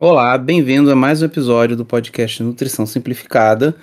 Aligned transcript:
Olá, 0.00 0.38
bem-vindo 0.38 0.92
a 0.92 0.94
mais 0.94 1.22
um 1.22 1.24
episódio 1.24 1.76
do 1.76 1.84
podcast 1.84 2.40
Nutrição 2.40 2.86
Simplificada, 2.86 3.74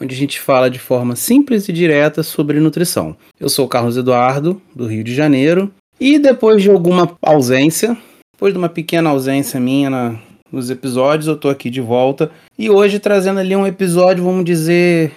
onde 0.00 0.14
a 0.14 0.16
gente 0.16 0.38
fala 0.38 0.70
de 0.70 0.78
forma 0.78 1.16
simples 1.16 1.68
e 1.68 1.72
direta 1.72 2.22
sobre 2.22 2.60
nutrição. 2.60 3.16
Eu 3.40 3.48
sou 3.48 3.66
o 3.66 3.68
Carlos 3.68 3.96
Eduardo, 3.96 4.62
do 4.72 4.86
Rio 4.86 5.02
de 5.02 5.12
Janeiro, 5.12 5.68
e 5.98 6.16
depois 6.16 6.62
de 6.62 6.70
alguma 6.70 7.18
ausência, 7.20 7.98
depois 8.32 8.52
de 8.52 8.58
uma 8.58 8.68
pequena 8.68 9.10
ausência 9.10 9.58
minha 9.58 9.90
na, 9.90 10.20
nos 10.52 10.70
episódios, 10.70 11.26
eu 11.26 11.36
tô 11.36 11.48
aqui 11.48 11.70
de 11.70 11.80
volta 11.80 12.30
e 12.56 12.70
hoje 12.70 13.00
trazendo 13.00 13.40
ali 13.40 13.56
um 13.56 13.66
episódio, 13.66 14.22
vamos 14.22 14.44
dizer, 14.44 15.12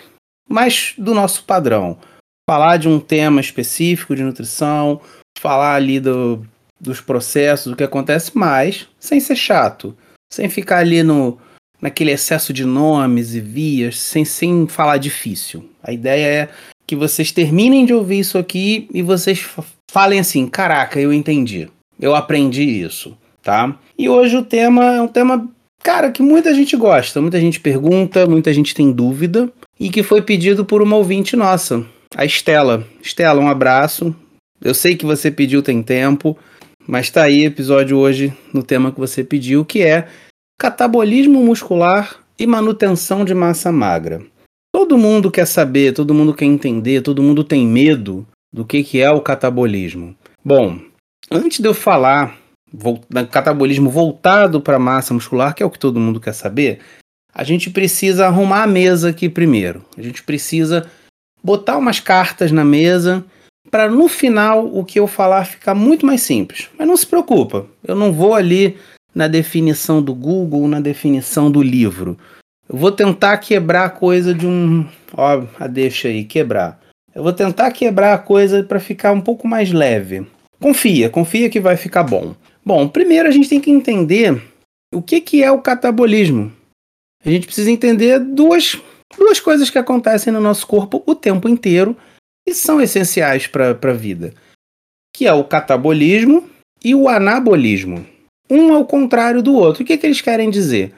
mais 0.49 0.95
do 0.97 1.13
nosso 1.13 1.43
padrão. 1.43 1.99
Falar 2.49 2.77
de 2.77 2.89
um 2.89 2.99
tema 2.99 3.39
específico 3.39 4.15
de 4.15 4.23
nutrição, 4.23 5.01
falar 5.37 5.75
ali 5.75 5.99
do, 5.99 6.43
dos 6.79 6.99
processos, 6.99 7.71
do 7.71 7.77
que 7.77 7.83
acontece, 7.83 8.31
mas 8.33 8.87
sem 8.99 9.19
ser 9.19 9.35
chato 9.35 9.95
sem 10.31 10.49
ficar 10.49 10.77
ali 10.77 11.03
no 11.03 11.37
naquele 11.81 12.11
excesso 12.11 12.53
de 12.53 12.63
nomes 12.63 13.33
e 13.33 13.39
vias, 13.39 13.97
sem, 13.97 14.23
sem 14.23 14.67
falar 14.67 14.97
difícil. 14.97 15.67
A 15.81 15.91
ideia 15.91 16.25
é 16.25 16.49
que 16.85 16.95
vocês 16.95 17.31
terminem 17.31 17.85
de 17.85 17.93
ouvir 17.93 18.19
isso 18.19 18.37
aqui 18.37 18.87
e 18.93 19.01
vocês 19.01 19.43
falem 19.91 20.19
assim: 20.19 20.47
caraca, 20.47 20.99
eu 20.99 21.11
entendi, 21.11 21.67
eu 21.99 22.15
aprendi 22.15 22.63
isso, 22.63 23.17
tá? 23.41 23.75
E 23.97 24.07
hoje 24.07 24.37
o 24.37 24.43
tema 24.43 24.95
é 24.95 25.01
um 25.01 25.07
tema, 25.07 25.49
cara, 25.83 26.11
que 26.11 26.21
muita 26.21 26.53
gente 26.53 26.77
gosta, 26.77 27.19
muita 27.19 27.39
gente 27.39 27.59
pergunta, 27.59 28.27
muita 28.27 28.53
gente 28.53 28.75
tem 28.75 28.91
dúvida 28.91 29.51
e 29.79 29.89
que 29.89 30.03
foi 30.03 30.21
pedido 30.21 30.63
por 30.63 30.81
uma 30.81 30.95
ouvinte 30.95 31.35
nossa, 31.35 31.83
a 32.15 32.23
Estela. 32.23 32.85
Estela, 33.01 33.41
um 33.41 33.49
abraço. 33.49 34.15
Eu 34.63 34.75
sei 34.75 34.95
que 34.95 35.05
você 35.05 35.31
pediu 35.31 35.63
tem 35.63 35.81
tempo. 35.81 36.37
Mas 36.91 37.09
tá 37.09 37.23
aí 37.23 37.45
episódio 37.45 37.97
hoje 37.97 38.33
no 38.53 38.61
tema 38.61 38.91
que 38.91 38.99
você 38.99 39.23
pediu, 39.23 39.63
que 39.63 39.81
é 39.81 40.09
catabolismo 40.59 41.41
muscular 41.41 42.17
e 42.37 42.45
manutenção 42.45 43.23
de 43.23 43.33
massa 43.33 43.71
magra. 43.71 44.21
Todo 44.75 44.97
mundo 44.97 45.31
quer 45.31 45.47
saber, 45.47 45.93
todo 45.93 46.13
mundo 46.13 46.33
quer 46.33 46.43
entender, 46.43 46.99
todo 47.01 47.23
mundo 47.23 47.45
tem 47.45 47.65
medo 47.65 48.27
do 48.53 48.65
que, 48.65 48.83
que 48.83 48.99
é 48.99 49.09
o 49.09 49.21
catabolismo. 49.21 50.13
Bom, 50.43 50.81
antes 51.31 51.61
de 51.61 51.65
eu 51.69 51.73
falar 51.73 52.37
do 52.73 53.27
catabolismo 53.29 53.89
voltado 53.89 54.59
para 54.59 54.77
massa 54.77 55.13
muscular, 55.13 55.55
que 55.55 55.63
é 55.63 55.65
o 55.65 55.71
que 55.71 55.79
todo 55.79 55.97
mundo 55.97 56.19
quer 56.19 56.33
saber, 56.33 56.81
a 57.33 57.45
gente 57.45 57.69
precisa 57.69 58.27
arrumar 58.27 58.63
a 58.63 58.67
mesa 58.67 59.11
aqui 59.11 59.29
primeiro. 59.29 59.85
A 59.97 60.01
gente 60.01 60.21
precisa 60.23 60.85
botar 61.41 61.77
umas 61.77 62.01
cartas 62.01 62.51
na 62.51 62.65
mesa 62.65 63.23
para 63.71 63.89
no 63.89 64.09
final 64.09 64.65
o 64.65 64.83
que 64.83 64.99
eu 64.99 65.07
falar 65.07 65.45
ficar 65.45 65.73
muito 65.73 66.05
mais 66.05 66.21
simples. 66.21 66.69
Mas 66.77 66.87
não 66.87 66.97
se 66.97 67.07
preocupa, 67.07 67.65
eu 67.87 67.95
não 67.95 68.11
vou 68.11 68.35
ali 68.35 68.77
na 69.15 69.27
definição 69.27 70.01
do 70.01 70.13
Google, 70.13 70.67
na 70.67 70.81
definição 70.81 71.49
do 71.49 71.63
livro. 71.63 72.17
Eu 72.67 72.77
vou 72.77 72.91
tentar 72.91 73.37
quebrar 73.37 73.85
a 73.85 73.89
coisa 73.89 74.33
de 74.33 74.45
um, 74.45 74.85
ó, 75.13 75.43
a 75.59 75.67
deixa 75.67 76.09
aí, 76.09 76.25
quebrar. 76.25 76.79
Eu 77.13 77.23
vou 77.23 77.33
tentar 77.33 77.71
quebrar 77.71 78.13
a 78.13 78.17
coisa 78.17 78.63
para 78.63 78.79
ficar 78.79 79.11
um 79.11 79.21
pouco 79.21 79.47
mais 79.47 79.71
leve. 79.71 80.25
Confia, 80.59 81.09
confia 81.09 81.49
que 81.49 81.59
vai 81.59 81.75
ficar 81.75 82.03
bom. 82.03 82.35
Bom, 82.63 82.87
primeiro 82.87 83.27
a 83.27 83.31
gente 83.31 83.49
tem 83.49 83.59
que 83.59 83.71
entender 83.71 84.41
o 84.93 85.01
que, 85.01 85.19
que 85.19 85.43
é 85.43 85.51
o 85.51 85.61
catabolismo. 85.61 86.51
A 87.25 87.29
gente 87.29 87.45
precisa 87.45 87.71
entender 87.71 88.19
duas, 88.19 88.79
duas 89.17 89.39
coisas 89.39 89.69
que 89.69 89.77
acontecem 89.77 90.31
no 90.31 90.39
nosso 90.39 90.65
corpo 90.65 91.03
o 91.05 91.15
tempo 91.15 91.49
inteiro 91.49 91.95
e 92.47 92.53
são 92.53 92.81
essenciais 92.81 93.47
para 93.47 93.71
a 93.71 93.93
vida, 93.93 94.33
que 95.15 95.27
é 95.27 95.33
o 95.33 95.43
catabolismo 95.43 96.49
e 96.83 96.95
o 96.95 97.07
anabolismo. 97.07 98.05
Um 98.49 98.73
é 98.73 98.77
o 98.77 98.85
contrário 98.85 99.41
do 99.41 99.53
outro. 99.53 99.83
O 99.83 99.85
que, 99.85 99.97
que 99.97 100.05
eles 100.05 100.21
querem 100.21 100.49
dizer? 100.49 100.93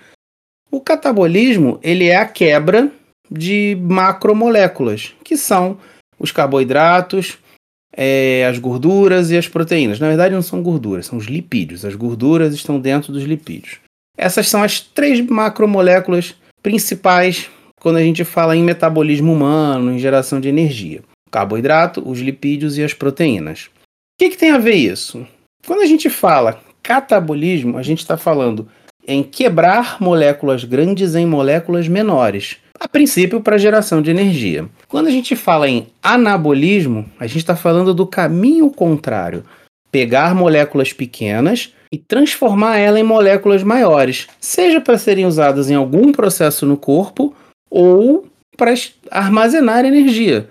O 0.71 0.81
catabolismo 0.81 1.79
ele 1.83 2.07
é 2.07 2.15
a 2.15 2.25
quebra 2.25 2.91
de 3.29 3.77
macromoléculas, 3.81 5.13
que 5.23 5.37
são 5.37 5.77
os 6.17 6.31
carboidratos, 6.31 7.37
é, 7.95 8.45
as 8.47 8.57
gorduras 8.57 9.29
e 9.29 9.37
as 9.37 9.47
proteínas. 9.47 9.99
Na 9.99 10.07
verdade, 10.07 10.33
não 10.33 10.41
são 10.41 10.63
gorduras, 10.63 11.05
são 11.05 11.17
os 11.17 11.25
lipídios. 11.25 11.85
As 11.85 11.93
gorduras 11.93 12.53
estão 12.55 12.79
dentro 12.79 13.13
dos 13.13 13.23
lipídios. 13.23 13.79
Essas 14.17 14.47
são 14.47 14.63
as 14.63 14.79
três 14.79 15.19
macromoléculas 15.21 16.35
principais 16.61 17.49
quando 17.79 17.97
a 17.97 18.01
gente 18.01 18.23
fala 18.23 18.55
em 18.55 18.63
metabolismo 18.63 19.33
humano, 19.33 19.91
em 19.91 19.99
geração 19.99 20.39
de 20.39 20.47
energia 20.47 21.03
carboidrato, 21.33 22.07
os 22.07 22.19
lipídios 22.19 22.77
e 22.77 22.83
as 22.83 22.93
proteínas. 22.93 23.65
O 23.65 24.19
que, 24.19 24.29
que 24.29 24.37
tem 24.37 24.51
a 24.51 24.59
ver 24.59 24.75
isso? 24.75 25.25
Quando 25.65 25.81
a 25.81 25.85
gente 25.87 26.09
fala 26.09 26.61
catabolismo, 26.83 27.77
a 27.77 27.81
gente 27.81 27.99
está 27.99 28.15
falando 28.15 28.67
em 29.07 29.23
quebrar 29.23 29.97
moléculas 29.99 30.63
grandes 30.63 31.15
em 31.15 31.25
moléculas 31.25 31.87
menores, 31.87 32.57
a 32.79 32.87
princípio 32.87 33.41
para 33.41 33.57
geração 33.57 34.01
de 34.01 34.11
energia. 34.11 34.69
Quando 34.87 35.07
a 35.07 35.11
gente 35.11 35.35
fala 35.35 35.67
em 35.67 35.87
anabolismo, 36.01 37.09
a 37.19 37.25
gente 37.25 37.39
está 37.39 37.55
falando 37.55 37.93
do 37.93 38.05
caminho 38.05 38.69
contrário, 38.69 39.43
pegar 39.91 40.35
moléculas 40.35 40.93
pequenas 40.93 41.73
e 41.91 41.97
transformar 41.97 42.77
ela 42.77 42.99
em 42.99 43.03
moléculas 43.03 43.63
maiores, 43.63 44.27
seja 44.39 44.79
para 44.79 44.97
serem 44.97 45.25
usadas 45.25 45.69
em 45.69 45.75
algum 45.75 46.11
processo 46.11 46.65
no 46.65 46.77
corpo 46.77 47.33
ou 47.69 48.27
para 48.55 48.73
armazenar 49.11 49.85
energia. 49.85 50.47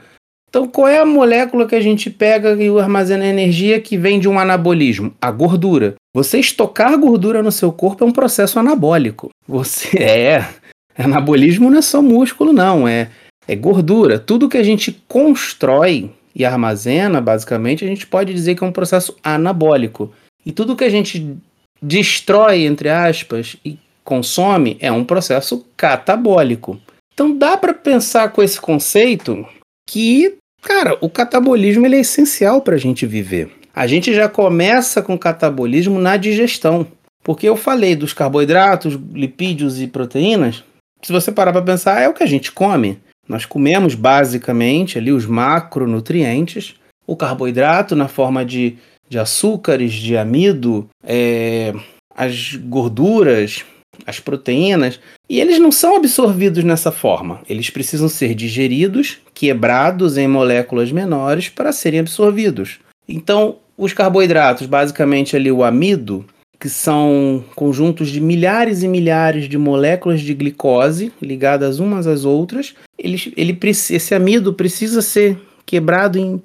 Então, 0.52 0.68
qual 0.68 0.86
é 0.86 0.98
a 0.98 1.06
molécula 1.06 1.66
que 1.66 1.74
a 1.74 1.80
gente 1.80 2.10
pega 2.10 2.52
e 2.62 2.68
armazena 2.78 3.24
energia 3.24 3.80
que 3.80 3.96
vem 3.96 4.20
de 4.20 4.28
um 4.28 4.38
anabolismo? 4.38 5.14
A 5.18 5.30
gordura. 5.30 5.94
Você 6.14 6.38
estocar 6.38 6.94
gordura 6.98 7.42
no 7.42 7.50
seu 7.50 7.72
corpo 7.72 8.04
é 8.04 8.06
um 8.06 8.12
processo 8.12 8.58
anabólico. 8.58 9.30
Você 9.48 9.96
é. 10.04 10.46
Anabolismo 10.94 11.70
não 11.70 11.78
é 11.78 11.80
só 11.80 12.02
músculo, 12.02 12.52
não. 12.52 12.86
É, 12.86 13.08
é 13.48 13.56
gordura. 13.56 14.18
Tudo 14.18 14.46
que 14.46 14.58
a 14.58 14.62
gente 14.62 15.02
constrói 15.08 16.10
e 16.36 16.44
armazena, 16.44 17.18
basicamente, 17.18 17.82
a 17.82 17.88
gente 17.88 18.06
pode 18.06 18.34
dizer 18.34 18.54
que 18.54 18.62
é 18.62 18.66
um 18.66 18.72
processo 18.72 19.16
anabólico. 19.24 20.12
E 20.44 20.52
tudo 20.52 20.76
que 20.76 20.84
a 20.84 20.90
gente 20.90 21.34
destrói, 21.80 22.66
entre 22.66 22.90
aspas, 22.90 23.56
e 23.64 23.78
consome 24.04 24.76
é 24.80 24.92
um 24.92 25.02
processo 25.02 25.64
catabólico. 25.78 26.78
Então 27.14 27.34
dá 27.34 27.56
para 27.56 27.72
pensar 27.72 28.32
com 28.32 28.42
esse 28.42 28.60
conceito 28.60 29.46
que 29.88 30.41
Cara, 30.62 30.96
o 31.00 31.10
catabolismo 31.10 31.84
ele 31.84 31.96
é 31.96 32.00
essencial 32.00 32.62
para 32.62 32.76
a 32.76 32.78
gente 32.78 33.04
viver. 33.04 33.50
A 33.74 33.86
gente 33.86 34.14
já 34.14 34.28
começa 34.28 35.02
com 35.02 35.18
catabolismo 35.18 35.98
na 35.98 36.16
digestão. 36.16 36.86
Porque 37.22 37.48
eu 37.48 37.56
falei 37.56 37.94
dos 37.94 38.12
carboidratos, 38.12 38.98
lipídios 39.12 39.80
e 39.80 39.86
proteínas. 39.86 40.64
Se 41.02 41.12
você 41.12 41.30
parar 41.30 41.52
para 41.52 41.62
pensar, 41.62 42.00
é 42.00 42.08
o 42.08 42.14
que 42.14 42.22
a 42.22 42.26
gente 42.26 42.50
come. 42.50 42.98
Nós 43.28 43.44
comemos 43.44 43.94
basicamente 43.94 44.98
ali 44.98 45.12
os 45.12 45.26
macronutrientes, 45.26 46.74
o 47.06 47.16
carboidrato 47.16 47.94
na 47.94 48.08
forma 48.08 48.44
de, 48.44 48.76
de 49.08 49.18
açúcares, 49.18 49.92
de 49.92 50.16
amido, 50.16 50.88
é, 51.04 51.72
as 52.14 52.54
gorduras, 52.56 53.64
as 54.06 54.20
proteínas, 54.20 55.00
e 55.28 55.40
eles 55.40 55.58
não 55.58 55.72
são 55.72 55.96
absorvidos 55.96 56.64
nessa 56.64 56.90
forma. 56.90 57.40
Eles 57.48 57.70
precisam 57.70 58.08
ser 58.08 58.34
digeridos, 58.34 59.18
quebrados 59.34 60.16
em 60.16 60.28
moléculas 60.28 60.92
menores 60.92 61.48
para 61.48 61.72
serem 61.72 62.00
absorvidos. 62.00 62.80
Então, 63.08 63.56
os 63.76 63.92
carboidratos, 63.92 64.66
basicamente 64.66 65.36
ali 65.36 65.50
o 65.50 65.64
amido, 65.64 66.24
que 66.62 66.68
são 66.68 67.44
conjuntos 67.56 68.08
de 68.08 68.20
milhares 68.20 68.84
e 68.84 68.88
milhares 68.88 69.48
de 69.48 69.58
moléculas 69.58 70.20
de 70.20 70.32
glicose 70.32 71.12
ligadas 71.20 71.80
umas 71.80 72.06
às 72.06 72.24
outras, 72.24 72.74
ele, 72.96 73.32
ele, 73.36 73.58
esse 73.64 74.14
amido 74.14 74.54
precisa 74.54 75.02
ser 75.02 75.36
quebrado 75.66 76.18
em 76.18 76.40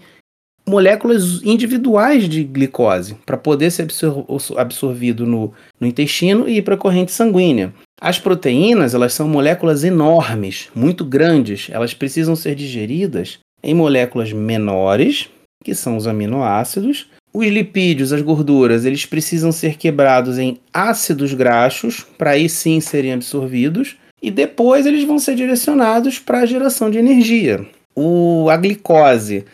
moléculas 0.67 1.41
individuais 1.44 2.28
de 2.28 2.44
glicose 2.44 3.16
para 3.25 3.38
poder 3.38 3.72
ser 3.72 3.83
absor 3.83 4.25
absorvido 4.57 5.25
no, 5.25 5.53
no 5.79 5.88
intestino 5.88 6.47
e 6.47 6.57
ir 6.57 6.61
para 6.61 6.75
a 6.75 6.78
corrente 6.78 7.11
sanguínea. 7.11 7.73
As 8.00 8.19
proteínas, 8.19 8.94
elas 8.94 9.13
são 9.13 9.27
moléculas 9.27 9.83
enormes, 9.83 10.69
muito 10.75 11.03
grandes. 11.06 11.69
Elas 11.71 11.94
precisam 11.94 12.36
ser 12.36 12.53
digeridas 12.53 13.39
em 13.63 13.74
moléculas 13.74 14.31
menores, 14.31 15.30
que 15.63 15.74
são 15.74 15.97
os 15.97 16.06
aminoácidos. 16.06 17.07
Os 17.33 17.47
lipídios, 17.47 18.13
as 18.13 18.21
gorduras, 18.21 18.86
eles 18.86 19.06
precisam 19.06 19.51
ser 19.51 19.77
quebrados 19.77 20.38
em 20.38 20.57
ácidos 20.74 21.33
graxos 21.33 22.06
para 22.18 22.31
aí 22.31 22.50
sim 22.50 22.80
serem 22.80 23.13
absorvidos 23.13 23.95
e 24.21 24.31
depois 24.31 24.86
eles 24.86 25.03
vão 25.03 25.19
ser 25.19 25.36
direcionados 25.36 26.19
para 26.19 26.39
a 26.39 26.45
geração 26.45 26.89
de 26.89 26.97
energia. 26.97 27.65
O, 27.95 28.47
a 28.50 28.57
glicose 28.57 29.45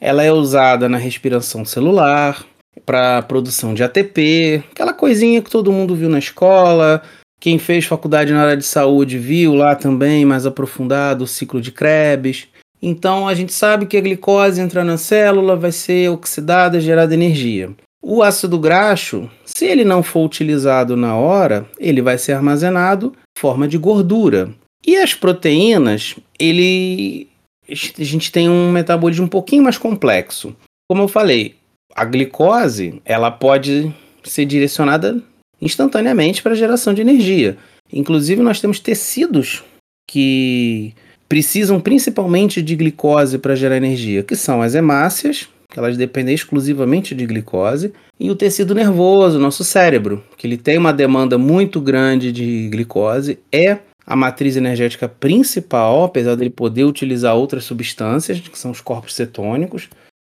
ela 0.00 0.22
é 0.22 0.32
usada 0.32 0.88
na 0.88 0.96
respiração 0.96 1.64
celular, 1.64 2.44
para 2.86 3.22
produção 3.22 3.74
de 3.74 3.82
ATP, 3.82 4.64
aquela 4.70 4.92
coisinha 4.92 5.42
que 5.42 5.50
todo 5.50 5.72
mundo 5.72 5.94
viu 5.94 6.08
na 6.08 6.18
escola. 6.18 7.02
Quem 7.38 7.58
fez 7.58 7.84
faculdade 7.84 8.32
na 8.32 8.42
área 8.42 8.56
de 8.56 8.64
saúde 8.64 9.18
viu 9.18 9.54
lá 9.54 9.74
também 9.74 10.24
mais 10.24 10.46
aprofundado 10.46 11.24
o 11.24 11.26
ciclo 11.26 11.60
de 11.60 11.72
Krebs. 11.72 12.48
Então 12.82 13.28
a 13.28 13.34
gente 13.34 13.52
sabe 13.52 13.86
que 13.86 13.96
a 13.96 14.00
glicose 14.00 14.60
entra 14.60 14.84
na 14.84 14.96
célula, 14.96 15.56
vai 15.56 15.72
ser 15.72 16.10
oxidada, 16.10 16.80
gerada 16.80 17.14
energia. 17.14 17.70
O 18.02 18.22
ácido 18.22 18.58
graxo, 18.58 19.28
se 19.44 19.66
ele 19.66 19.84
não 19.84 20.02
for 20.02 20.24
utilizado 20.24 20.96
na 20.96 21.16
hora, 21.16 21.66
ele 21.78 22.00
vai 22.00 22.16
ser 22.16 22.32
armazenado 22.32 23.12
em 23.36 23.40
forma 23.40 23.68
de 23.68 23.76
gordura. 23.76 24.50
E 24.86 24.96
as 24.96 25.12
proteínas, 25.14 26.16
ele 26.38 27.29
a 27.70 28.04
gente 28.04 28.32
tem 28.32 28.48
um 28.48 28.70
metabolismo 28.72 29.26
um 29.26 29.28
pouquinho 29.28 29.62
mais 29.62 29.78
complexo. 29.78 30.54
Como 30.88 31.02
eu 31.02 31.08
falei, 31.08 31.54
a 31.94 32.04
glicose, 32.04 33.00
ela 33.04 33.30
pode 33.30 33.94
ser 34.24 34.44
direcionada 34.44 35.22
instantaneamente 35.60 36.42
para 36.42 36.52
a 36.52 36.56
geração 36.56 36.94
de 36.94 37.00
energia. 37.00 37.56
Inclusive, 37.92 38.42
nós 38.42 38.60
temos 38.60 38.80
tecidos 38.80 39.62
que 40.08 40.94
precisam 41.28 41.80
principalmente 41.80 42.60
de 42.60 42.74
glicose 42.74 43.38
para 43.38 43.54
gerar 43.54 43.76
energia, 43.76 44.22
que 44.22 44.34
são 44.34 44.62
as 44.62 44.74
hemácias, 44.74 45.48
que 45.70 45.78
elas 45.78 45.96
dependem 45.96 46.34
exclusivamente 46.34 47.14
de 47.14 47.24
glicose, 47.24 47.92
e 48.18 48.30
o 48.30 48.34
tecido 48.34 48.74
nervoso, 48.74 49.38
nosso 49.38 49.62
cérebro, 49.62 50.22
que 50.36 50.46
ele 50.46 50.56
tem 50.56 50.76
uma 50.76 50.92
demanda 50.92 51.38
muito 51.38 51.80
grande 51.80 52.32
de 52.32 52.68
glicose, 52.68 53.38
é 53.52 53.78
a 54.10 54.16
matriz 54.16 54.56
energética 54.56 55.08
principal, 55.08 56.02
apesar 56.02 56.34
dele 56.34 56.50
poder 56.50 56.82
utilizar 56.82 57.36
outras 57.36 57.62
substâncias, 57.62 58.40
que 58.40 58.58
são 58.58 58.72
os 58.72 58.80
corpos 58.80 59.14
cetônicos, 59.14 59.88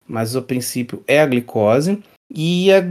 mas 0.07 0.37
o 0.37 0.43
princípio 0.43 1.03
é 1.09 1.23
a 1.23 1.27
glicose. 1.27 1.99
E 2.31 2.71
a, 2.71 2.85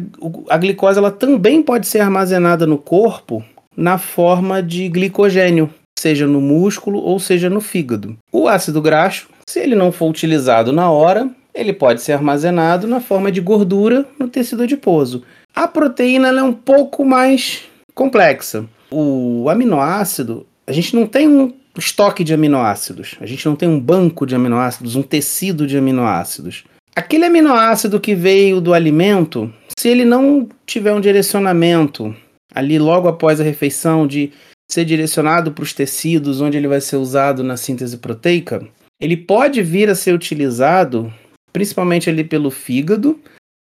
a 0.49 0.57
glicose 0.57 0.97
ela 0.97 1.11
também 1.11 1.61
pode 1.61 1.85
ser 1.85 1.99
armazenada 1.99 2.65
no 2.65 2.79
corpo 2.79 3.45
na 3.77 3.99
forma 3.99 4.59
de 4.63 4.89
glicogênio, 4.89 5.69
seja 5.99 6.25
no 6.25 6.41
músculo 6.41 6.97
ou 6.97 7.19
seja 7.19 7.47
no 7.47 7.61
fígado. 7.61 8.17
O 8.31 8.47
ácido 8.47 8.81
graxo, 8.81 9.29
se 9.47 9.59
ele 9.59 9.75
não 9.75 9.91
for 9.91 10.09
utilizado 10.09 10.73
na 10.73 10.89
hora, 10.89 11.29
ele 11.53 11.73
pode 11.73 12.01
ser 12.01 12.13
armazenado 12.13 12.87
na 12.87 12.99
forma 12.99 13.31
de 13.31 13.39
gordura 13.39 14.03
no 14.17 14.27
tecido 14.27 14.63
adiposo. 14.63 15.21
A 15.53 15.67
proteína 15.67 16.29
é 16.29 16.41
um 16.41 16.53
pouco 16.53 17.05
mais 17.05 17.65
complexa. 17.93 18.65
O 18.89 19.47
aminoácido, 19.47 20.47
a 20.65 20.71
gente 20.71 20.95
não 20.95 21.05
tem 21.05 21.27
um 21.27 21.53
estoque 21.77 22.23
de 22.23 22.33
aminoácidos, 22.33 23.15
a 23.19 23.25
gente 23.25 23.45
não 23.45 23.55
tem 23.55 23.67
um 23.67 23.79
banco 23.79 24.25
de 24.25 24.35
aminoácidos, 24.35 24.95
um 24.95 25.01
tecido 25.01 25.65
de 25.65 25.77
aminoácidos. 25.77 26.63
Aquele 26.95 27.25
aminoácido 27.25 27.99
que 27.99 28.13
veio 28.13 28.59
do 28.59 28.73
alimento, 28.73 29.51
se 29.77 29.87
ele 29.87 30.03
não 30.03 30.47
tiver 30.65 30.93
um 30.93 30.99
direcionamento 30.99 32.13
ali 32.53 32.77
logo 32.77 33.07
após 33.07 33.39
a 33.39 33.43
refeição 33.43 34.05
de 34.05 34.31
ser 34.69 34.85
direcionado 34.85 35.51
para 35.51 35.63
os 35.63 35.73
tecidos 35.73 36.41
onde 36.41 36.57
ele 36.57 36.67
vai 36.67 36.81
ser 36.81 36.97
usado 36.97 37.43
na 37.43 37.55
síntese 37.55 37.97
proteica, 37.97 38.65
ele 38.99 39.15
pode 39.17 39.61
vir 39.61 39.89
a 39.89 39.95
ser 39.95 40.13
utilizado 40.13 41.11
principalmente 41.51 42.09
ali 42.09 42.23
pelo 42.23 42.49
fígado, 42.49 43.19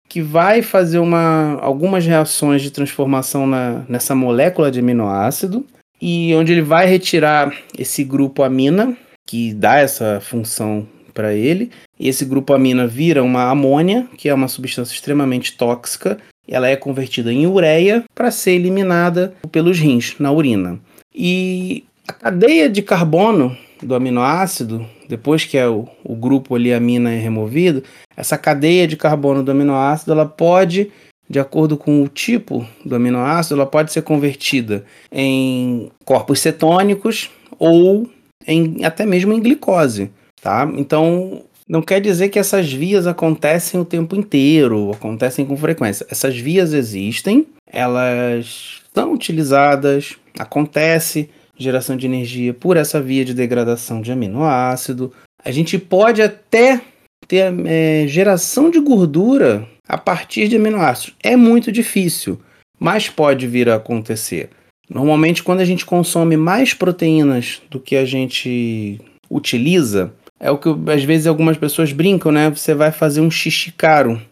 que 0.08 0.20
vai 0.20 0.62
fazer 0.62 0.98
uma, 0.98 1.58
algumas 1.60 2.04
reações 2.04 2.62
de 2.62 2.70
transformação 2.70 3.46
na, 3.46 3.84
nessa 3.88 4.14
molécula 4.14 4.70
de 4.70 4.80
aminoácido, 4.80 5.64
e 6.00 6.34
onde 6.34 6.52
ele 6.52 6.62
vai 6.62 6.86
retirar 6.86 7.52
esse 7.78 8.02
grupo 8.02 8.42
amina, 8.42 8.96
que 9.26 9.52
dá 9.52 9.78
essa 9.78 10.20
função 10.20 10.86
para 11.12 11.34
ele, 11.34 11.70
e 11.98 12.08
esse 12.08 12.24
grupo 12.24 12.52
amina 12.52 12.86
vira 12.86 13.22
uma 13.22 13.50
amônia, 13.50 14.06
que 14.16 14.28
é 14.28 14.34
uma 14.34 14.48
substância 14.48 14.94
extremamente 14.94 15.56
tóxica, 15.56 16.18
ela 16.48 16.68
é 16.68 16.74
convertida 16.74 17.32
em 17.32 17.46
ureia 17.46 18.04
para 18.14 18.30
ser 18.30 18.52
eliminada 18.52 19.34
pelos 19.52 19.78
rins, 19.78 20.16
na 20.18 20.32
urina. 20.32 20.80
E 21.14 21.84
a 22.08 22.12
cadeia 22.12 22.68
de 22.68 22.82
carbono 22.82 23.56
do 23.82 23.94
aminoácido, 23.94 24.84
depois 25.08 25.44
que 25.44 25.56
é 25.56 25.68
o, 25.68 25.88
o 26.04 26.14
grupo 26.14 26.54
ali 26.54 26.72
amina 26.72 27.12
é 27.12 27.18
removido, 27.18 27.82
essa 28.16 28.36
cadeia 28.36 28.86
de 28.86 28.96
carbono 28.96 29.42
do 29.42 29.50
aminoácido 29.50 30.12
ela 30.12 30.26
pode, 30.26 30.90
de 31.30 31.38
acordo 31.38 31.76
com 31.76 32.02
o 32.02 32.08
tipo 32.08 32.66
do 32.84 32.96
aminoácido, 32.96 33.54
ela 33.54 33.66
pode 33.66 33.92
ser 33.92 34.02
convertida 34.02 34.84
em 35.12 35.88
corpos 36.04 36.40
cetônicos 36.40 37.30
ou 37.56 38.10
em, 38.44 38.84
até 38.84 39.06
mesmo 39.06 39.32
em 39.32 39.40
glicose, 39.40 40.10
tá? 40.42 40.68
Então 40.76 41.44
não 41.68 41.82
quer 41.82 42.00
dizer 42.00 42.30
que 42.30 42.38
essas 42.38 42.72
vias 42.72 43.06
acontecem 43.06 43.78
o 43.78 43.84
tempo 43.84 44.16
inteiro, 44.16 44.90
acontecem 44.90 45.46
com 45.46 45.56
frequência. 45.56 46.04
Essas 46.10 46.36
vias 46.36 46.72
existem, 46.72 47.46
elas 47.64 48.80
são 48.92 49.12
utilizadas, 49.12 50.16
acontece 50.36 51.30
geração 51.56 51.96
de 51.96 52.06
energia 52.06 52.52
por 52.52 52.76
essa 52.76 53.00
via 53.00 53.24
de 53.24 53.34
degradação 53.34 54.00
de 54.00 54.10
aminoácido. 54.10 55.12
A 55.44 55.52
gente 55.52 55.78
pode 55.78 56.20
até 56.20 56.80
ter 57.28 57.54
é, 57.66 58.04
geração 58.08 58.68
de 58.68 58.80
gordura 58.80 59.68
a 59.90 59.98
partir 59.98 60.46
de 60.46 60.54
aminoácidos. 60.54 61.16
É 61.20 61.34
muito 61.34 61.72
difícil, 61.72 62.40
mas 62.78 63.08
pode 63.08 63.48
vir 63.48 63.68
a 63.68 63.74
acontecer. 63.74 64.50
Normalmente, 64.88 65.42
quando 65.42 65.58
a 65.58 65.64
gente 65.64 65.84
consome 65.84 66.36
mais 66.36 66.72
proteínas 66.72 67.60
do 67.68 67.80
que 67.80 67.96
a 67.96 68.04
gente 68.04 69.00
utiliza, 69.28 70.12
é 70.38 70.48
o 70.48 70.58
que 70.58 70.68
às 70.92 71.02
vezes 71.02 71.26
algumas 71.26 71.58
pessoas 71.58 71.92
brincam, 71.92 72.30
né? 72.30 72.48
Você 72.50 72.72
vai 72.72 72.92
fazer 72.92 73.20
um 73.20 73.30
xixi 73.30 73.72
caro. 73.72 74.22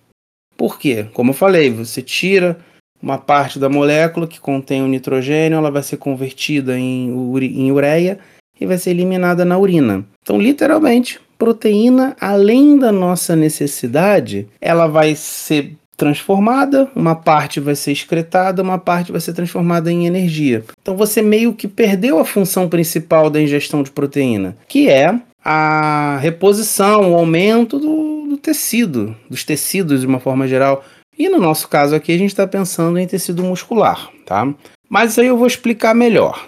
Por 0.57 0.79
quê? 0.79 1.07
Como 1.13 1.31
eu 1.31 1.35
falei, 1.35 1.71
você 1.71 2.03
tira 2.03 2.57
uma 3.03 3.19
parte 3.19 3.59
da 3.59 3.69
molécula 3.69 4.29
que 4.29 4.41
contém 4.41 4.81
o 4.83 4.89
nitrogênio, 4.89 5.59
ela 5.59 5.73
vai 5.73 5.83
ser 5.83 5.97
convertida 5.97 6.79
em, 6.79 7.11
em 7.41 7.73
ureia 7.73 8.21
e 8.61 8.65
vai 8.65 8.79
ser 8.79 8.91
eliminada 8.91 9.45
na 9.45 9.59
urina. 9.59 10.05
Então, 10.23 10.41
literalmente, 10.41 11.21
proteína, 11.39 12.17
além 12.21 12.79
da 12.79 12.91
nossa 12.91 13.37
necessidade, 13.37 14.49
ela 14.61 14.87
vai 14.87 15.15
ser 15.15 15.77
transformada, 15.97 16.89
uma 16.95 17.17
parte 17.17 17.59
vai 17.59 17.75
ser 17.75 17.93
excretada, 17.93 18.63
uma 18.63 18.79
parte 18.79 19.11
vai 19.11 19.21
ser 19.21 19.33
transformada 19.33 19.91
em 19.91 20.07
energia. 20.07 20.65
Então 20.81 20.97
você 20.97 21.21
meio 21.21 21.53
que 21.53 21.67
perdeu 21.67 22.21
a 22.21 22.25
função 22.25 22.69
principal 22.69 23.29
da 23.29 23.41
ingestão 23.41 23.83
de 23.83 23.91
proteína, 23.91 24.57
que 24.69 24.89
é 24.89 25.19
a 25.45 26.19
reposição, 26.21 27.13
o 27.13 27.17
aumento 27.17 27.79
do, 27.81 28.29
do 28.29 28.37
tecido, 28.37 29.17
dos 29.29 29.43
tecidos 29.43 30.03
de 30.03 30.07
uma 30.07 30.21
forma 30.21 30.47
geral. 30.47 30.85
E 31.19 31.29
no 31.29 31.41
nosso 31.41 31.67
caso 31.67 31.97
aqui, 31.97 32.13
a 32.13 32.19
gente 32.19 32.31
está 32.31 32.47
pensando 32.47 32.97
em 32.99 33.07
tecido 33.07 33.43
muscular, 33.43 34.09
tá? 34.25 34.47
Mas 34.89 35.19
aí 35.19 35.27
eu 35.27 35.37
vou 35.37 35.49
explicar 35.49 35.95
melhor. 35.95 36.47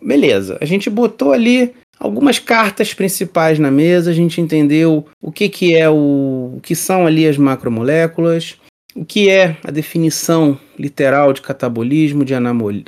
Beleza, 0.00 0.58
a 0.60 0.64
gente 0.64 0.88
botou 0.88 1.32
ali 1.32 1.74
algumas 2.02 2.40
cartas 2.40 2.92
principais 2.92 3.60
na 3.60 3.70
mesa, 3.70 4.10
a 4.10 4.14
gente 4.14 4.40
entendeu 4.40 5.06
o 5.20 5.30
que, 5.30 5.48
que 5.48 5.76
é 5.76 5.88
o, 5.88 6.54
o 6.56 6.60
que 6.60 6.74
são 6.74 7.06
ali 7.06 7.26
as 7.28 7.38
macromoléculas, 7.38 8.56
o 8.94 9.04
que 9.04 9.30
é 9.30 9.56
a 9.62 9.70
definição 9.70 10.58
literal 10.76 11.32
de 11.32 11.40
catabolismo, 11.40 12.24
de 12.24 12.34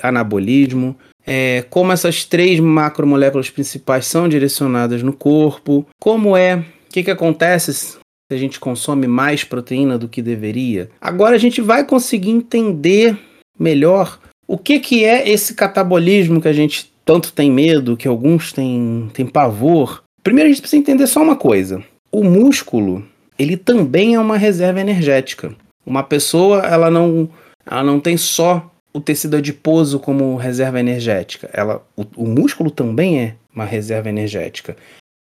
anabolismo, 0.02 0.96
é, 1.24 1.64
como 1.70 1.92
essas 1.92 2.24
três 2.24 2.58
macromoléculas 2.58 3.48
principais 3.48 4.04
são 4.04 4.28
direcionadas 4.28 5.00
no 5.02 5.12
corpo, 5.12 5.86
como 6.00 6.36
é, 6.36 6.56
o 6.56 6.64
que, 6.92 7.04
que 7.04 7.10
acontece 7.10 7.72
se 7.72 7.98
a 8.32 8.36
gente 8.36 8.58
consome 8.58 9.06
mais 9.06 9.44
proteína 9.44 9.96
do 9.96 10.08
que 10.08 10.20
deveria. 10.20 10.90
Agora 11.00 11.36
a 11.36 11.38
gente 11.38 11.60
vai 11.60 11.86
conseguir 11.86 12.30
entender 12.30 13.16
melhor 13.58 14.18
o 14.46 14.58
que, 14.58 14.80
que 14.80 15.04
é 15.04 15.28
esse 15.28 15.54
catabolismo 15.54 16.40
que 16.40 16.48
a 16.48 16.52
gente 16.52 16.92
tanto 17.04 17.32
tem 17.32 17.50
medo, 17.50 17.96
que 17.96 18.08
alguns 18.08 18.52
têm, 18.52 19.10
têm 19.12 19.26
pavor. 19.26 20.02
Primeiro 20.22 20.48
a 20.48 20.52
gente 20.52 20.60
precisa 20.60 20.80
entender 20.80 21.06
só 21.06 21.22
uma 21.22 21.36
coisa. 21.36 21.82
O 22.10 22.24
músculo, 22.24 23.04
ele 23.38 23.56
também 23.56 24.14
é 24.14 24.20
uma 24.20 24.38
reserva 24.38 24.80
energética. 24.80 25.54
Uma 25.84 26.02
pessoa, 26.02 26.60
ela 26.66 26.90
não, 26.90 27.28
ela 27.66 27.82
não 27.82 28.00
tem 28.00 28.16
só 28.16 28.70
o 28.92 29.00
tecido 29.00 29.36
adiposo 29.36 29.98
como 29.98 30.36
reserva 30.36 30.80
energética. 30.80 31.50
Ela, 31.52 31.82
o, 31.96 32.04
o 32.16 32.26
músculo 32.26 32.70
também 32.70 33.20
é 33.20 33.34
uma 33.54 33.64
reserva 33.64 34.08
energética 34.08 34.76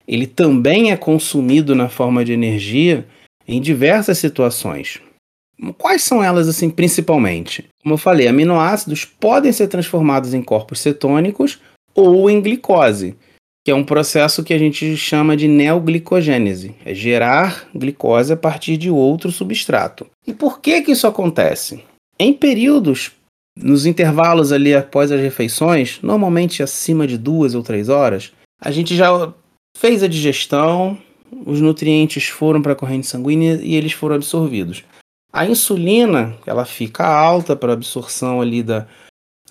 ele 0.08 0.26
também 0.26 0.92
é 0.92 0.98
consumido 0.98 1.76
na 1.76 1.90
forma 1.90 2.24
de 2.24 2.32
energia 2.32 3.06
em 3.48 3.60
diversas 3.60 4.18
situações. 4.18 5.02
Quais 5.78 6.04
são 6.04 6.24
elas, 6.24 6.48
assim, 6.48 6.70
principalmente? 6.70 7.66
Como 7.82 7.96
eu 7.96 7.98
falei, 7.98 8.28
aminoácidos 8.28 9.06
podem 9.06 9.52
ser 9.52 9.68
transformados 9.68 10.34
em 10.34 10.42
corpos 10.42 10.80
cetônicos 10.80 11.60
ou 11.96 12.30
em 12.30 12.42
glicose, 12.42 13.16
que 13.66 13.72
é 13.72 13.76
um 13.76 13.84
processo 13.84 14.44
que 14.44 14.54
a 14.54 14.58
gente 14.58 14.96
chama 14.96 15.36
de 15.36 15.48
neoglicogênese, 15.48 16.76
é 16.86 16.94
gerar 16.94 17.68
glicose 17.76 18.32
a 18.32 18.38
partir 18.38 18.78
de 18.78 18.90
outro 18.90 19.32
substrato. 19.32 20.06
E 20.26 20.34
por 20.34 20.62
que 20.62 20.82
que 20.84 20.92
isso 20.92 21.08
acontece? 21.08 21.84
Em 22.20 22.34
períodos, 22.34 23.12
nos 23.58 23.86
intervalos 23.86 24.52
ali 24.52 24.76
após 24.76 25.12
as 25.12 25.20
refeições, 25.20 26.00
normalmente 26.02 26.62
acima 26.62 27.08
de 27.08 27.18
duas 27.18 27.56
ou 27.56 27.64
três 27.64 27.90
horas, 27.90 28.32
a 28.62 28.72
gente 28.72 28.96
já 28.96 29.34
fez 29.76 30.04
a 30.04 30.08
digestão, 30.08 30.98
os 31.46 31.60
nutrientes 31.60 32.28
foram 32.28 32.62
para 32.62 32.74
a 32.74 32.76
corrente 32.76 33.08
sanguínea 33.08 33.60
e 33.62 33.76
eles 33.76 33.92
foram 33.92 34.16
absorvidos. 34.16 34.84
A 35.38 35.46
insulina, 35.46 36.34
ela 36.48 36.66
fica 36.66 37.06
alta 37.06 37.56
para 37.56 37.74
absorção 37.74 38.42
ali 38.42 38.64
da, 38.64 38.88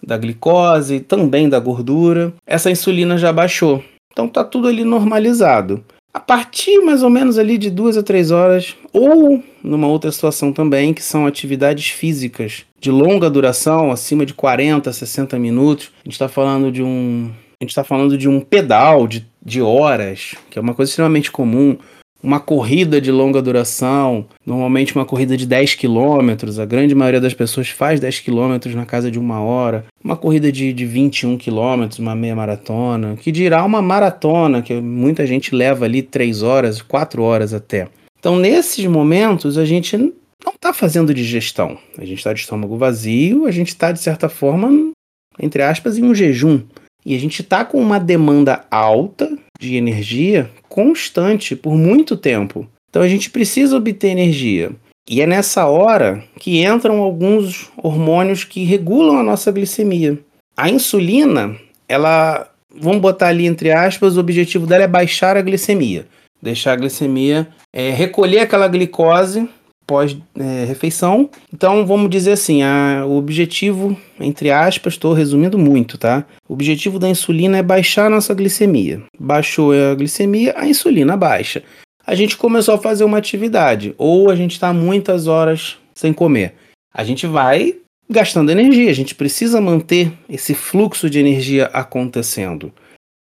da 0.03 0.19
glicose 0.19 0.99
também 0.99 1.49
da 1.49 1.61
gordura. 1.61 2.35
Essa 2.45 2.73
insulina 2.73 3.17
já 3.17 3.33
baixou. 3.33 3.85
Então 4.11 4.27
tá 4.27 4.43
tudo 4.43 4.67
ali 4.67 4.83
normalizado. 4.83 5.85
A 6.13 6.19
partir 6.19 6.81
mais 6.81 7.05
ou 7.05 7.11
menos 7.11 7.39
ali 7.39 7.57
de 7.57 7.71
duas 7.71 7.97
a 7.97 8.03
três 8.03 8.33
horas, 8.33 8.75
ou 8.93 9.41
numa 9.63 9.87
outra 9.87 10.11
situação 10.11 10.53
também, 10.53 10.93
que 10.93 11.05
são 11.05 11.25
atividades 11.25 11.87
físicas 11.87 12.65
de 12.81 12.91
longa 12.91 13.31
duração, 13.31 13.93
acima 13.93 14.27
de 14.27 14.35
40, 14.35 14.93
60 14.93 15.39
minutos. 15.39 15.93
A 16.01 16.03
gente 16.03 16.15
está 16.15 16.27
falando 16.27 16.73
de 16.73 16.83
um. 16.83 17.31
A 17.61 17.65
gente 17.65 17.71
está 17.71 17.85
falando 17.85 18.19
de 18.19 18.29
um 18.29 18.41
pedal 18.41 19.07
de, 19.07 19.25
de 19.41 19.63
horas, 19.63 20.35
que 20.51 20.59
é 20.59 20.63
uma 20.63 20.75
coisa 20.75 20.91
extremamente 20.91 21.31
comum 21.31 21.79
uma 22.23 22.41
corrida 22.41 23.01
de 23.01 23.11
longa 23.11 23.41
duração, 23.41 24.27
normalmente 24.45 24.95
uma 24.95 25.05
corrida 25.05 25.37
de 25.37 25.47
10 25.47 25.75
quilômetros, 25.75 26.59
a 26.59 26.65
grande 26.65 26.95
maioria 26.95 27.21
das 27.21 27.35
pessoas 27.35 27.69
faz 27.69 28.01
10 28.01 28.21
quilômetros 28.21 28.75
na 28.75 28.85
casa 28.85 29.11
de 29.11 29.19
uma 29.19 29.41
hora, 29.41 29.85
uma 30.03 30.17
corrida 30.17 30.51
de, 30.51 30.73
de 30.73 30.87
21 30.87 31.37
quilômetros, 31.37 31.99
uma 31.99 32.15
meia 32.15 32.35
maratona, 32.35 33.17
que 33.17 33.31
dirá 33.31 33.65
uma 33.65 33.83
maratona, 33.83 34.63
que 34.63 34.75
muita 34.75 35.27
gente 35.27 35.55
leva 35.55 35.85
ali 35.85 36.03
3 36.03 36.43
horas, 36.43 36.83
4 36.83 37.23
horas 37.23 37.55
até. 37.55 37.89
Então, 38.19 38.37
nesses 38.37 38.85
momentos, 38.87 39.57
a 39.57 39.65
gente 39.65 39.97
não 39.97 40.13
está 40.55 40.73
fazendo 40.73 41.15
digestão, 41.15 41.79
a 41.97 42.05
gente 42.05 42.19
está 42.19 42.33
de 42.33 42.41
estômago 42.41 42.77
vazio, 42.77 43.47
a 43.47 43.51
gente 43.51 43.69
está, 43.69 43.93
de 43.93 44.01
certa 44.01 44.29
forma, 44.29 44.93
entre 45.39 45.63
aspas, 45.63 45.99
em 45.99 46.05
um 46.05 46.15
jejum. 46.15 46.63
E 47.05 47.15
a 47.15 47.19
gente 47.21 47.41
está 47.41 47.65
com 47.65 47.81
uma 47.81 48.01
demanda 48.01 48.65
alta 48.69 49.31
de 49.61 49.77
energia 49.77 50.51
constante 50.77 51.57
por 51.57 51.75
muito 51.75 52.19
tempo. 52.19 52.69
Então 52.91 53.01
a 53.01 53.09
gente 53.09 53.31
precisa 53.31 53.79
obter 53.79 54.09
energia. 54.09 54.73
E 55.09 55.23
é 55.23 55.27
nessa 55.27 55.65
hora 55.65 56.23
que 56.39 56.63
entram 56.63 56.99
alguns 56.99 57.71
hormônios 57.83 58.45
que 58.45 58.63
regulam 58.63 59.17
a 59.17 59.23
nossa 59.23 59.51
glicemia. 59.51 60.19
A 60.55 60.69
insulina, 60.69 61.57
ela, 61.89 62.51
vamos 62.71 63.01
botar 63.01 63.29
ali 63.29 63.47
entre 63.47 63.73
aspas, 63.73 64.19
o 64.19 64.21
objetivo 64.21 64.67
dela 64.67 64.85
é 64.85 64.89
baixar 64.89 65.35
a 65.39 65.41
glicemia. 65.41 66.07
Deixar 66.43 66.73
a 66.73 66.77
glicemia, 66.77 67.49
é, 67.73 67.91
recolher 67.91 68.41
aquela 68.41 68.69
glicose 68.69 69.49
pós-refeição. 69.87 71.31
É, 71.33 71.39
então, 71.55 71.87
vamos 71.87 72.11
dizer 72.11 72.33
assim, 72.33 72.63
a, 72.63 73.05
o 73.07 73.17
objetivo, 73.17 73.97
entre 74.19 74.51
aspas, 74.51 74.95
estou 74.95 75.13
resumindo 75.13 75.59
muito, 75.59 75.97
tá? 75.97 76.25
O 76.49 76.55
objetivo 76.55 76.99
da 76.99 77.09
insulina 77.09 77.59
é 77.59 77.63
baixar 77.63 78.07
a 78.07 78.11
nossa 78.11 78.35
glicemia. 78.35 79.03
Baixou 79.19 79.73
a 79.73 79.95
glicemia, 79.95 80.55
a 80.57 80.67
insulina 80.67 81.17
baixa. 81.17 81.63
A 82.07 82.15
gente 82.15 82.37
começou 82.37 82.75
a 82.75 82.79
fazer 82.79 83.05
uma 83.05 83.19
atividade, 83.19 83.95
ou 83.97 84.31
a 84.31 84.37
gente 84.37 84.53
está 84.53 84.73
muitas 84.73 85.27
horas 85.27 85.77
sem 85.95 86.13
comer. 86.13 86.55
A 86.93 87.05
gente 87.05 87.27
vai 87.27 87.77
gastando 88.09 88.51
energia, 88.51 88.91
a 88.91 88.95
gente 88.95 89.15
precisa 89.15 89.61
manter 89.61 90.13
esse 90.29 90.55
fluxo 90.55 91.11
de 91.11 91.19
energia 91.19 91.67
acontecendo. 91.73 92.73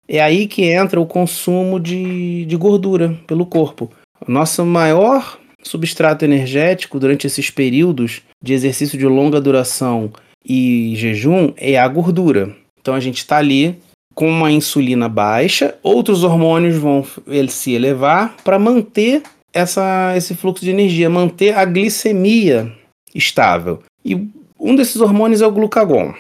É 0.08 0.22
aí 0.22 0.48
que 0.48 0.64
entra 0.64 1.02
o 1.02 1.06
consumo 1.06 1.80
de, 1.80 2.46
de 2.46 2.56
gordura 2.56 3.18
pelo 3.26 3.46
corpo. 3.46 3.92
Nossa 4.28 4.64
maior 4.64 5.40
substrato 5.66 6.24
energético 6.24 7.00
durante 7.00 7.28
esses 7.28 7.50
períodos 7.50 8.22
de 8.42 8.54
exercício 8.54 8.98
de 8.98 9.06
longa 9.06 9.42
duração 9.42 10.12
e 10.46 10.94
jejum 10.96 11.52
é 11.58 11.78
a 11.78 11.88
gordura. 11.88 12.56
Então 12.80 12.94
a 12.94 13.00
gente 13.00 13.18
está 13.18 13.38
ali 13.38 13.78
com 14.14 14.30
uma 14.30 14.52
insulina 14.52 15.10
baixa, 15.10 15.76
outros 15.84 16.24
hormônios 16.24 16.78
vão 16.78 17.06
se 17.50 17.74
elevar 17.74 18.38
para 18.44 18.58
manter 18.58 19.24
essa, 19.52 20.14
esse 20.16 20.36
fluxo 20.36 20.64
de 20.64 20.72
energia, 20.72 21.10
manter 21.10 21.58
a 21.58 21.66
glicemia 21.66 22.72
estável. 23.14 23.82
E 24.04 24.16
um 24.60 24.76
desses 24.76 25.02
hormônios 25.02 25.42
é 25.42 25.48
o 25.48 25.52
glucagon. 25.52 26.14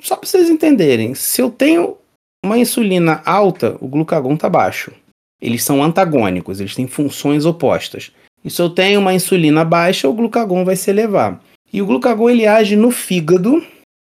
Só 0.00 0.16
para 0.16 0.26
vocês 0.26 0.48
entenderem, 0.48 1.14
se 1.14 1.42
eu 1.42 1.50
tenho 1.50 1.96
uma 2.44 2.58
insulina 2.58 3.20
alta, 3.24 3.76
o 3.80 3.86
glucagon 3.86 4.34
está 4.34 4.48
baixo. 4.48 4.90
Eles 5.40 5.62
são 5.62 5.82
antagônicos, 5.82 6.60
eles 6.60 6.74
têm 6.74 6.86
funções 6.86 7.44
opostas. 7.44 8.12
E 8.44 8.50
se 8.50 8.60
eu 8.60 8.70
tenho 8.70 9.00
uma 9.00 9.14
insulina 9.14 9.64
baixa, 9.64 10.08
o 10.08 10.14
glucagon 10.14 10.64
vai 10.64 10.76
se 10.76 10.90
elevar. 10.90 11.40
E 11.72 11.80
o 11.80 11.86
glucagon 11.86 12.30
ele 12.30 12.46
age 12.46 12.76
no 12.76 12.90
fígado, 12.90 13.62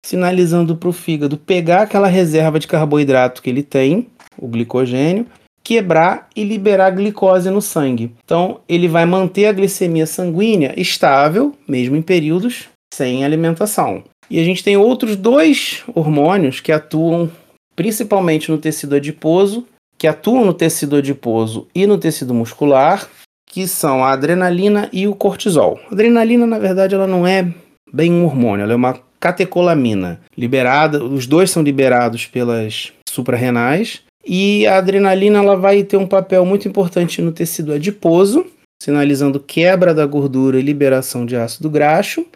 sinalizando 0.04 0.76
para 0.76 0.88
o 0.88 0.92
fígado 0.92 1.36
pegar 1.36 1.82
aquela 1.82 2.08
reserva 2.08 2.58
de 2.58 2.66
carboidrato 2.66 3.42
que 3.42 3.50
ele 3.50 3.62
tem, 3.62 4.08
o 4.38 4.46
glicogênio, 4.46 5.26
quebrar 5.62 6.28
e 6.36 6.44
liberar 6.44 6.90
glicose 6.90 7.50
no 7.50 7.60
sangue. 7.60 8.12
Então, 8.24 8.60
ele 8.68 8.86
vai 8.86 9.04
manter 9.04 9.46
a 9.46 9.52
glicemia 9.52 10.06
sanguínea 10.06 10.72
estável, 10.76 11.54
mesmo 11.66 11.96
em 11.96 12.02
períodos 12.02 12.68
sem 12.94 13.24
alimentação. 13.24 14.04
E 14.30 14.38
a 14.38 14.44
gente 14.44 14.62
tem 14.62 14.76
outros 14.76 15.16
dois 15.16 15.82
hormônios 15.94 16.60
que 16.60 16.72
atuam 16.72 17.30
principalmente 17.74 18.50
no 18.50 18.58
tecido 18.58 18.94
adiposo, 18.94 19.66
que 19.98 20.06
atuam 20.06 20.44
no 20.44 20.54
tecido 20.54 20.96
adiposo 20.96 21.66
e 21.74 21.86
no 21.86 21.98
tecido 21.98 22.32
muscular, 22.32 23.08
que 23.46 23.66
são 23.66 24.04
a 24.04 24.12
adrenalina 24.12 24.88
e 24.92 25.06
o 25.06 25.14
cortisol. 25.14 25.80
A 25.88 25.94
adrenalina, 25.94 26.46
na 26.46 26.58
verdade, 26.58 26.94
ela 26.94 27.06
não 27.06 27.26
é 27.26 27.48
bem 27.92 28.12
um 28.12 28.24
hormônio, 28.24 28.64
ela 28.64 28.72
é 28.72 28.76
uma 28.76 28.98
catecolamina, 29.18 30.20
liberada, 30.36 31.02
os 31.02 31.26
dois 31.26 31.50
são 31.50 31.62
liberados 31.62 32.26
pelas 32.26 32.92
suprarrenais, 33.08 34.02
e 34.26 34.66
a 34.66 34.78
adrenalina 34.78 35.38
ela 35.38 35.56
vai 35.56 35.84
ter 35.84 35.96
um 35.96 36.06
papel 36.06 36.44
muito 36.44 36.66
importante 36.66 37.22
no 37.22 37.30
tecido 37.30 37.72
adiposo, 37.72 38.44
sinalizando 38.82 39.40
quebra 39.40 39.94
da 39.94 40.04
gordura 40.04 40.58
e 40.58 40.62
liberação 40.62 41.24
de 41.24 41.36
ácido 41.36 41.70
graxo. 41.70 42.26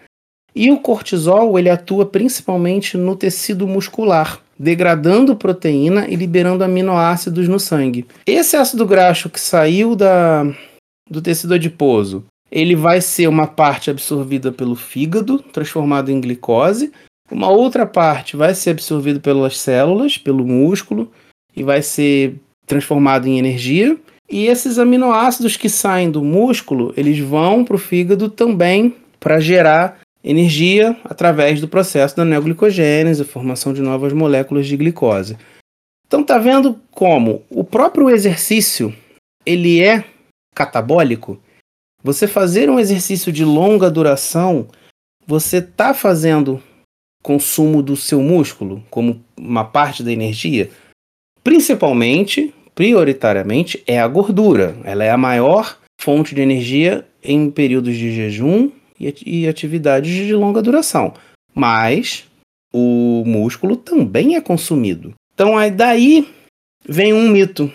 E 0.55 0.71
o 0.71 0.79
cortisol 0.79 1.59
ele 1.59 1.69
atua 1.69 2.07
principalmente 2.07 2.97
no 2.97 3.15
tecido 3.15 3.67
muscular, 3.67 4.41
degradando 4.59 5.37
proteína 5.37 6.09
e 6.09 6.17
liberando 6.17 6.65
aminoácidos 6.65 7.49
no 7.49 7.59
sangue. 7.59 8.07
Esse 8.27 8.57
ácido 8.57 8.87
graxo 8.87 9.29
que 9.29 9.41
saiu 9.41 9.95
da, 9.95 10.45
do 11.11 11.21
tecido 11.21 11.55
adiposo, 11.55 12.25
ele 12.51 12.75
vai 12.75 13.01
ser 13.01 13.29
uma 13.29 13.47
parte 13.47 13.91
absorvida 13.91 14.53
pelo 14.53 14.77
fígado, 14.77 15.39
transformado 15.39 16.11
em 16.11 16.21
glicose, 16.21 16.93
uma 17.31 17.49
outra 17.49 17.87
parte 17.87 18.37
vai 18.37 18.55
ser 18.55 18.71
absorvida 18.71 19.21
pelas 19.21 19.59
células, 19.59 20.19
pelo 20.19 20.45
músculo, 20.45 21.11
e 21.55 21.63
vai 21.63 21.81
ser 21.81 22.37
transformado 22.67 23.27
em 23.27 23.39
energia. 23.39 23.97
E 24.29 24.47
esses 24.47 24.79
aminoácidos 24.79 25.57
que 25.57 25.69
saem 25.69 26.11
do 26.11 26.25
músculo, 26.25 26.93
eles 26.97 27.19
vão 27.21 27.65
para 27.65 27.77
o 27.77 27.79
fígado 27.79 28.29
também 28.29 28.95
para 29.19 29.39
gerar 29.39 30.01
energia 30.23 30.97
através 31.05 31.61
do 31.61 31.69
processo 31.69 32.17
da 32.17 32.25
neoglicogênese, 32.25 33.23
a 33.23 33.25
formação 33.25 33.73
de 33.73 33.81
novas 33.81 34.13
moléculas 34.13 34.67
de 34.67 34.77
glicose. 34.77 35.37
Então 36.07 36.25
tá 36.25 36.39
vendo 36.39 36.79
como 36.91 37.43
o 37.49 37.63
próprio 37.63 38.11
exercício 38.11 38.95
ele 39.47 39.81
é 39.81 40.05
catabólico, 40.61 41.41
você 42.03 42.27
fazer 42.27 42.69
um 42.69 42.79
exercício 42.79 43.33
de 43.33 43.45
longa 43.45 43.91
duração, 43.91 44.69
você 45.27 45.57
está 45.57 45.95
fazendo 45.95 46.63
consumo 47.23 47.83
do 47.83 47.97
seu 47.97 48.21
músculo 48.21 48.85
como 48.91 49.25
uma 49.39 49.65
parte 49.65 50.03
da 50.03 50.13
energia? 50.13 50.71
Principalmente, 51.43 52.53
prioritariamente, 52.75 53.83
é 53.87 53.99
a 53.99 54.07
gordura. 54.07 54.77
Ela 54.85 55.05
é 55.05 55.11
a 55.11 55.17
maior 55.17 55.79
fonte 55.99 56.35
de 56.35 56.43
energia 56.43 57.07
em 57.25 57.51
períodos 57.51 57.97
de 57.97 58.15
jejum 58.15 58.71
e 58.99 59.49
atividades 59.49 60.13
de 60.13 60.35
longa 60.35 60.61
duração. 60.61 61.15
Mas 61.55 62.27
o 62.71 63.25
músculo 63.27 63.77
também 63.77 64.37
é 64.37 64.41
consumido. 64.43 65.15
Então 65.33 65.57
aí 65.57 65.71
daí 65.71 66.29
vem 66.87 67.15
um 67.15 67.31
mito 67.31 67.73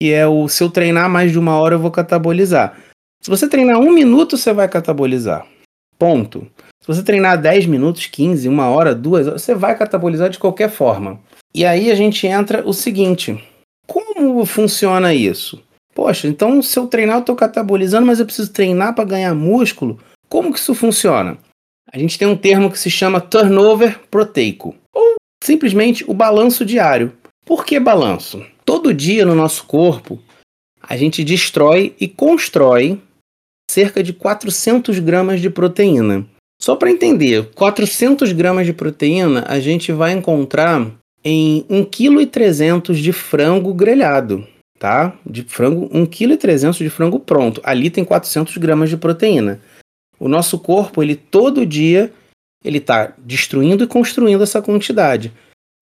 que 0.00 0.12
é 0.12 0.26
o 0.26 0.48
se 0.48 0.62
eu 0.62 0.70
treinar 0.70 1.08
mais 1.08 1.32
de 1.32 1.38
uma 1.38 1.58
hora 1.58 1.74
eu 1.74 1.78
vou 1.78 1.90
catabolizar. 1.90 2.76
Se 3.22 3.30
você 3.30 3.48
treinar 3.48 3.78
um 3.78 3.92
minuto, 3.92 4.36
você 4.36 4.52
vai 4.52 4.68
catabolizar. 4.68 5.46
Ponto. 5.98 6.46
Se 6.80 6.86
você 6.86 7.02
treinar 7.02 7.40
10 7.40 7.66
minutos, 7.66 8.06
15, 8.06 8.48
uma 8.48 8.68
hora, 8.68 8.94
duas 8.94 9.26
horas, 9.26 9.42
você 9.42 9.54
vai 9.54 9.76
catabolizar 9.76 10.30
de 10.30 10.38
qualquer 10.38 10.70
forma. 10.70 11.18
E 11.54 11.64
aí 11.64 11.90
a 11.90 11.94
gente 11.94 12.26
entra 12.26 12.66
o 12.68 12.72
seguinte: 12.72 13.42
como 13.86 14.44
funciona 14.44 15.14
isso? 15.14 15.62
Poxa, 15.94 16.28
então 16.28 16.60
se 16.60 16.78
eu 16.78 16.86
treinar, 16.86 17.16
eu 17.16 17.20
estou 17.20 17.34
catabolizando, 17.34 18.06
mas 18.06 18.20
eu 18.20 18.26
preciso 18.26 18.52
treinar 18.52 18.94
para 18.94 19.04
ganhar 19.04 19.34
músculo. 19.34 19.98
Como 20.28 20.52
que 20.52 20.58
isso 20.58 20.74
funciona? 20.74 21.38
A 21.90 21.98
gente 21.98 22.18
tem 22.18 22.28
um 22.28 22.36
termo 22.36 22.70
que 22.70 22.78
se 22.78 22.90
chama 22.90 23.20
turnover 23.20 23.98
proteico, 24.10 24.74
ou 24.92 25.14
simplesmente 25.42 26.04
o 26.06 26.12
balanço 26.12 26.64
diário. 26.64 27.16
Por 27.44 27.64
que 27.64 27.80
balanço? 27.80 28.44
Todo 28.66 28.92
dia 28.92 29.24
no 29.24 29.36
nosso 29.36 29.64
corpo, 29.64 30.20
a 30.82 30.96
gente 30.96 31.22
destrói 31.22 31.94
e 32.00 32.08
constrói 32.08 33.00
cerca 33.70 34.02
de 34.02 34.12
400 34.12 34.98
gramas 34.98 35.40
de 35.40 35.48
proteína. 35.48 36.26
Só 36.60 36.74
para 36.74 36.90
entender, 36.90 37.50
400 37.54 38.32
gramas 38.32 38.66
de 38.66 38.72
proteína 38.72 39.44
a 39.46 39.60
gente 39.60 39.92
vai 39.92 40.12
encontrar 40.12 40.90
em 41.24 41.64
1,3 41.70 42.82
kg 42.82 42.94
de 42.94 43.12
frango 43.12 43.72
grelhado, 43.72 44.44
tá? 44.80 45.16
De 45.24 45.44
frango, 45.44 45.88
1,3 45.90 46.72
kg 46.72 46.78
de 46.78 46.90
frango 46.90 47.20
pronto. 47.20 47.60
Ali 47.62 47.88
tem 47.88 48.04
400 48.04 48.56
gramas 48.56 48.90
de 48.90 48.96
proteína. 48.96 49.60
O 50.18 50.28
nosso 50.28 50.58
corpo, 50.58 51.04
ele 51.04 51.14
todo 51.14 51.64
dia, 51.64 52.12
ele 52.64 52.78
está 52.78 53.12
destruindo 53.18 53.84
e 53.84 53.86
construindo 53.86 54.42
essa 54.42 54.60
quantidade. 54.60 55.32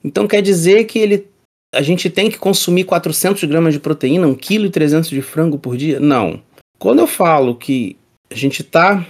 Então 0.02 0.26
quer 0.26 0.42
dizer 0.42 0.84
que 0.84 0.98
ele 0.98 1.28
a 1.74 1.82
gente 1.82 2.08
tem 2.08 2.30
que 2.30 2.38
consumir 2.38 2.84
400 2.84 3.44
gramas 3.44 3.74
de 3.74 3.80
proteína, 3.80 4.26
1,3 4.26 4.70
kg 4.70 5.08
de 5.08 5.22
frango 5.22 5.58
por 5.58 5.76
dia? 5.76 6.00
Não. 6.00 6.40
Quando 6.78 7.00
eu 7.00 7.06
falo 7.06 7.54
que 7.54 7.96
a 8.30 8.34
gente 8.34 8.62
está 8.62 9.06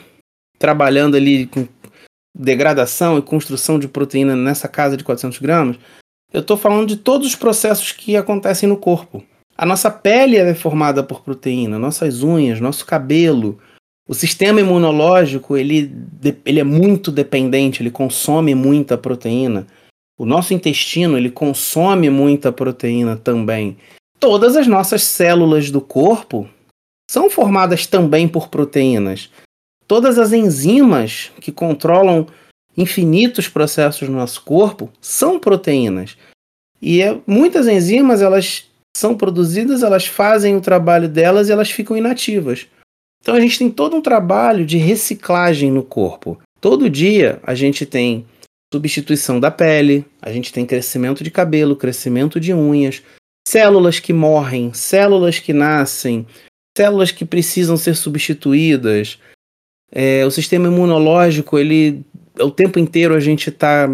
trabalhando 0.59 1.17
ali 1.17 1.47
com 1.47 1.67
degradação 2.37 3.19
e 3.19 3.23
construção 3.23 3.79
de 3.79 3.87
proteína 3.87 4.35
nessa 4.35 4.67
casa 4.67 4.97
de 4.97 5.05
400 5.05 5.39
gramas, 5.39 5.77
eu 6.33 6.41
estou 6.41 6.57
falando 6.57 6.89
de 6.89 6.97
todos 6.97 7.29
os 7.29 7.37
processos 7.37 7.93
que 7.93 8.17
acontecem 8.17 8.69
no 8.69 8.77
corpo. 8.77 9.25
A 9.57 9.65
nossa 9.65 9.91
pele 9.91 10.37
é 10.37 10.55
formada 10.55 11.03
por 11.03 11.21
proteína, 11.21 11.79
nossas 11.79 12.23
unhas, 12.23 12.61
nosso 12.61 12.85
cabelo. 12.85 13.59
O 14.09 14.15
sistema 14.15 14.61
imunológico 14.61 15.57
ele, 15.57 15.95
ele 16.45 16.59
é 16.59 16.65
muito 16.65 17.13
dependente, 17.13 17.83
ele 17.83 17.91
consome 17.91 18.55
muita 18.55 18.99
proteína. 18.99 19.67
O 20.19 20.25
nosso 20.25 20.55
intestino 20.55 21.19
ele 21.19 21.31
consome 21.31 22.09
muita 22.09 22.53
proteína 22.53 23.17
também. 23.17 23.77
Todas 24.19 24.57
as 24.57 24.67
nossas 24.67 25.03
células 25.03 25.71
do 25.71 25.81
corpo 25.81 26.49
são 27.11 27.29
formadas 27.29 27.87
também 27.87 28.29
por 28.29 28.49
proteínas. 28.49 29.31
Todas 29.87 30.19
as 30.19 30.33
enzimas 30.33 31.31
que 31.41 31.53
controlam 31.53 32.27
infinitos 32.77 33.49
processos 33.49 34.09
no 34.09 34.17
nosso 34.17 34.43
corpo 34.43 34.91
são 35.01 35.39
proteínas. 35.39 36.17
E 36.81 37.03
é, 37.03 37.19
muitas 37.27 37.67
enzimas 37.67 38.23
elas 38.23 38.67
são 38.97 39.17
produzidas, 39.17 39.83
elas 39.83 40.07
fazem 40.07 40.57
o 40.57 40.61
trabalho 40.61 41.09
delas 41.09 41.49
e 41.49 41.53
elas 41.53 41.71
ficam 41.71 41.97
inativas. 41.97 42.67
Então 43.21 43.35
a 43.35 43.41
gente 43.41 43.59
tem 43.59 43.71
todo 43.71 43.97
um 43.97 44.01
trabalho 44.01 44.65
de 44.65 44.77
reciclagem 44.77 45.71
no 45.71 45.83
corpo. 45.83 46.39
Todo 46.61 46.91
dia 46.91 47.41
a 47.43 47.55
gente 47.55 47.85
tem 47.85 48.27
substituição 48.75 49.39
da 49.39 49.53
pele, 49.53 50.05
a 50.21 50.33
gente 50.33 50.53
tem 50.53 50.67
crescimento 50.67 51.23
de 51.23 51.31
cabelo, 51.31 51.77
crescimento 51.77 52.41
de 52.41 52.53
unhas, 52.53 53.03
células 53.47 54.01
que 54.01 54.13
morrem, 54.13 54.73
células 54.75 55.39
que 55.39 55.53
nascem, 55.53 56.27
células 56.77 57.13
que 57.13 57.25
precisam 57.25 57.77
ser 57.77 57.95
substituídas. 57.95 59.21
É, 59.93 60.27
o 60.27 60.31
sistema 60.31 60.67
imunológico, 60.67 61.57
ele 61.57 62.05
o 62.41 62.51
tempo 62.51 62.81
inteiro 62.81 63.15
a 63.15 63.21
gente 63.21 63.49
está 63.49 63.89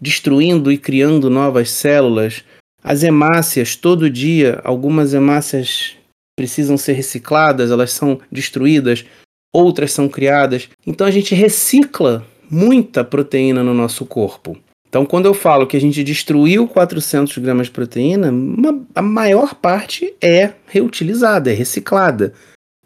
destruindo 0.00 0.70
e 0.70 0.78
criando 0.78 1.28
novas 1.28 1.68
células. 1.70 2.44
As 2.84 3.02
hemácias, 3.02 3.74
todo 3.74 4.08
dia, 4.08 4.60
algumas 4.62 5.12
hemácias 5.12 5.96
precisam 6.38 6.78
ser 6.78 6.92
recicladas, 6.92 7.72
elas 7.72 7.90
são 7.90 8.20
destruídas, 8.30 9.04
outras 9.52 9.92
são 9.92 10.08
criadas. 10.08 10.68
Então 10.86 11.04
a 11.04 11.10
gente 11.10 11.34
recicla 11.34 12.24
muita 12.50 13.04
proteína 13.04 13.62
no 13.62 13.72
nosso 13.72 14.04
corpo. 14.04 14.58
Então, 14.88 15.06
quando 15.06 15.26
eu 15.26 15.34
falo 15.34 15.68
que 15.68 15.76
a 15.76 15.80
gente 15.80 16.02
destruiu 16.02 16.66
400 16.66 17.38
gramas 17.38 17.68
de 17.68 17.72
proteína, 17.72 18.30
uma, 18.30 18.84
a 18.92 19.00
maior 19.00 19.54
parte 19.54 20.12
é 20.20 20.52
reutilizada, 20.66 21.50
é 21.50 21.54
reciclada. 21.54 22.34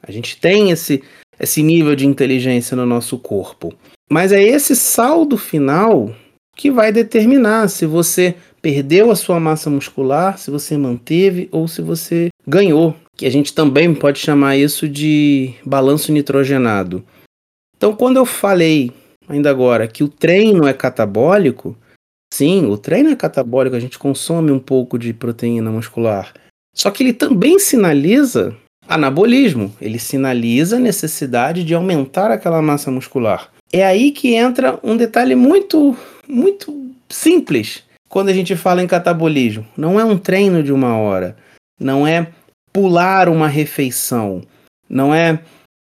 A 0.02 0.12
gente 0.12 0.38
tem 0.38 0.70
esse, 0.70 1.02
esse 1.40 1.62
nível 1.62 1.96
de 1.96 2.06
inteligência 2.06 2.76
no 2.76 2.84
nosso 2.84 3.16
corpo. 3.16 3.72
Mas 4.10 4.32
é 4.32 4.42
esse 4.42 4.76
saldo 4.76 5.38
final 5.38 6.14
que 6.54 6.70
vai 6.70 6.92
determinar 6.92 7.68
se 7.68 7.86
você 7.86 8.34
perdeu 8.60 9.10
a 9.10 9.16
sua 9.16 9.40
massa 9.40 9.70
muscular, 9.70 10.38
se 10.38 10.50
você 10.50 10.76
manteve 10.76 11.48
ou 11.50 11.66
se 11.66 11.80
você 11.80 12.28
ganhou. 12.46 12.94
Que 13.16 13.24
a 13.24 13.30
gente 13.30 13.54
também 13.54 13.94
pode 13.94 14.18
chamar 14.18 14.56
isso 14.56 14.86
de 14.86 15.54
balanço 15.64 16.12
nitrogenado. 16.12 17.02
Então, 17.76 17.96
quando 17.96 18.18
eu 18.18 18.26
falei 18.26 18.92
ainda 19.28 19.50
agora 19.50 19.88
que 19.88 20.04
o 20.04 20.08
treino 20.08 20.66
é 20.66 20.72
catabólico, 20.72 21.76
sim, 22.32 22.66
o 22.66 22.76
treino 22.76 23.10
é 23.10 23.16
catabólico, 23.16 23.76
a 23.76 23.80
gente 23.80 23.98
consome 23.98 24.50
um 24.50 24.58
pouco 24.58 24.98
de 24.98 25.12
proteína 25.12 25.70
muscular. 25.70 26.32
Só 26.74 26.90
que 26.90 27.02
ele 27.02 27.12
também 27.12 27.58
sinaliza 27.58 28.56
anabolismo, 28.88 29.74
ele 29.80 29.98
sinaliza 29.98 30.76
a 30.76 30.80
necessidade 30.80 31.64
de 31.64 31.74
aumentar 31.74 32.30
aquela 32.30 32.60
massa 32.60 32.90
muscular. 32.90 33.50
É 33.72 33.84
aí 33.84 34.10
que 34.10 34.34
entra 34.34 34.78
um 34.82 34.96
detalhe 34.96 35.34
muito, 35.34 35.96
muito 36.28 36.92
simples 37.08 37.82
quando 38.08 38.28
a 38.28 38.32
gente 38.32 38.54
fala 38.56 38.82
em 38.82 38.86
catabolismo. 38.86 39.66
Não 39.76 39.98
é 39.98 40.04
um 40.04 40.18
treino 40.18 40.62
de 40.62 40.72
uma 40.72 40.96
hora, 40.96 41.36
não 41.80 42.06
é 42.06 42.28
pular 42.72 43.28
uma 43.28 43.48
refeição, 43.48 44.42
não 44.88 45.14
é 45.14 45.40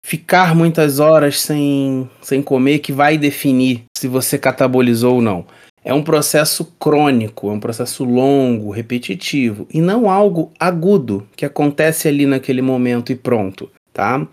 ficar 0.05 0.55
muitas 0.55 0.99
horas 0.99 1.41
sem, 1.41 2.09
sem 2.21 2.43
comer 2.43 2.81
que 2.81 2.93
vai 2.93 3.17
definir 3.17 3.85
se 3.97 4.09
você 4.09 4.37
catabolizou 4.37 5.15
ou 5.15 5.23
não. 5.23 5.47
É 5.85 5.93
um 5.93 6.03
processo 6.03 6.65
crônico, 6.79 7.49
é 7.49 7.53
um 7.53 7.61
processo 7.61 8.05
longo, 8.05 8.71
repetitivo 8.71 9.67
e 9.73 9.81
não 9.81 10.09
algo 10.09 10.53
agudo 10.59 11.27
que 11.35 11.45
acontece 11.45 12.07
ali 12.07 12.25
naquele 12.25 12.63
momento 12.63 13.11
e 13.11 13.17
pronto, 13.17 13.71
tá? 13.93 14.27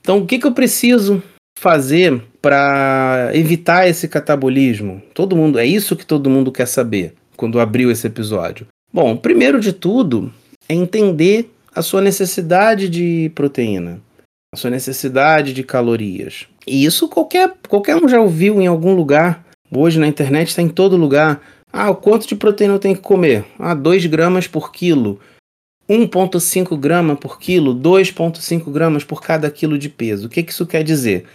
Então, 0.00 0.18
o 0.18 0.26
que, 0.26 0.38
que 0.38 0.46
eu 0.46 0.52
preciso 0.52 1.22
fazer 1.58 2.22
para 2.40 3.30
evitar 3.32 3.88
esse 3.88 4.06
catabolismo? 4.06 5.02
Todo 5.14 5.34
mundo, 5.34 5.58
é 5.58 5.66
isso 5.66 5.96
que 5.96 6.06
todo 6.06 6.30
mundo 6.30 6.52
quer 6.52 6.66
saber 6.66 7.14
quando 7.36 7.58
abriu 7.58 7.90
esse 7.90 8.06
episódio. 8.06 8.66
Bom, 8.92 9.16
primeiro 9.16 9.58
de 9.58 9.72
tudo 9.72 10.32
é 10.68 10.74
entender 10.74 11.50
a 11.74 11.82
sua 11.82 12.00
necessidade 12.00 12.88
de 12.88 13.32
proteína 13.34 14.00
a 14.54 14.56
sua 14.56 14.70
necessidade 14.70 15.52
de 15.52 15.62
calorias. 15.62 16.46
E 16.66 16.84
isso 16.84 17.08
qualquer, 17.08 17.52
qualquer 17.68 17.96
um 17.96 18.08
já 18.08 18.20
ouviu 18.20 18.60
em 18.60 18.66
algum 18.66 18.94
lugar. 18.94 19.44
Hoje 19.70 19.98
na 19.98 20.06
internet 20.06 20.48
está 20.48 20.62
em 20.62 20.68
todo 20.68 20.96
lugar. 20.96 21.40
Ah, 21.72 21.90
o 21.90 21.96
quanto 21.96 22.26
de 22.26 22.36
proteína 22.36 22.74
eu 22.74 22.78
tenho 22.78 22.94
que 22.94 23.02
comer? 23.02 23.44
Ah, 23.58 23.74
2 23.74 24.06
gramas 24.06 24.46
por 24.46 24.72
quilo. 24.72 25.20
1,5 25.90 26.78
grama 26.78 27.14
por 27.14 27.38
quilo, 27.38 27.74
2,5 27.74 28.70
gramas 28.72 29.04
por 29.04 29.20
cada 29.20 29.50
quilo 29.50 29.76
de 29.76 29.90
peso. 29.90 30.28
O 30.28 30.30
que, 30.30 30.42
que 30.42 30.50
isso 30.50 30.64
quer 30.64 30.82
dizer? 30.82 31.26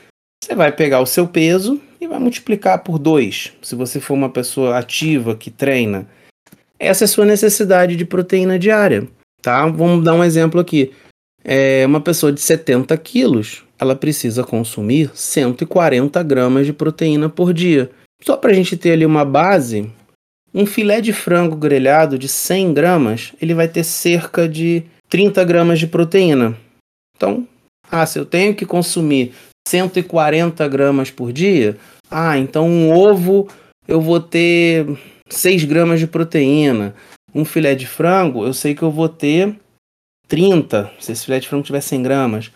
Você 0.43 0.55
vai 0.55 0.71
pegar 0.71 1.01
o 1.01 1.05
seu 1.05 1.27
peso 1.27 1.79
e 2.01 2.07
vai 2.07 2.17
multiplicar 2.17 2.81
por 2.83 2.97
2, 2.97 3.53
se 3.61 3.75
você 3.75 3.99
for 3.99 4.15
uma 4.15 4.29
pessoa 4.29 4.77
ativa 4.77 5.35
que 5.35 5.51
treina. 5.51 6.07
Essa 6.79 7.03
é 7.03 7.05
a 7.05 7.09
sua 7.09 7.25
necessidade 7.25 7.95
de 7.95 8.05
proteína 8.05 8.57
diária, 8.57 9.07
tá? 9.41 9.67
Vamos 9.67 10.03
dar 10.03 10.15
um 10.15 10.23
exemplo 10.23 10.59
aqui 10.59 10.91
é, 11.43 11.85
uma 11.85 12.01
pessoa 12.01 12.31
de 12.31 12.41
70 12.41 12.95
quilos, 12.97 13.63
ela 13.79 13.95
precisa 13.95 14.43
consumir 14.43 15.09
140 15.13 16.21
gramas 16.23 16.65
de 16.65 16.73
proteína 16.73 17.29
por 17.29 17.53
dia. 17.53 17.89
Só 18.21 18.35
para 18.35 18.51
a 18.51 18.53
gente 18.53 18.75
ter 18.75 18.91
ali 18.91 19.05
uma 19.05 19.23
base, 19.23 19.89
um 20.53 20.65
filé 20.65 20.99
de 20.99 21.13
frango 21.13 21.55
grelhado 21.55 22.17
de 22.17 22.27
100 22.27 22.73
gramas, 22.73 23.33
ele 23.41 23.53
vai 23.53 23.67
ter 23.67 23.83
cerca 23.83 24.47
de 24.47 24.83
30 25.09 25.43
gramas 25.45 25.79
de 25.79 25.87
proteína. 25.87 26.57
Então, 27.15 27.47
ah, 27.89 28.05
se 28.05 28.19
eu 28.19 28.25
tenho 28.25 28.53
que 28.53 28.65
consumir 28.65 29.33
140 29.67 30.67
gramas 30.67 31.09
por 31.09 31.31
dia, 31.31 31.77
ah, 32.11 32.37
então 32.37 32.67
um 32.67 32.91
ovo 32.91 33.47
eu 33.87 34.01
vou 34.01 34.19
ter 34.19 34.85
6 35.29 35.63
gramas 35.63 35.99
de 35.99 36.07
proteína. 36.07 36.93
Um 37.33 37.45
filé 37.45 37.75
de 37.75 37.85
frango, 37.85 38.45
eu 38.45 38.53
sei 38.53 38.73
que 38.75 38.81
eu 38.81 38.91
vou 38.91 39.07
ter 39.07 39.55
30, 40.29 40.91
se 40.99 41.11
esse 41.11 41.25
filé 41.25 41.39
de 41.39 41.49
frango 41.49 41.65
tiver 41.65 41.81
100 41.81 42.03
gramas. 42.03 42.51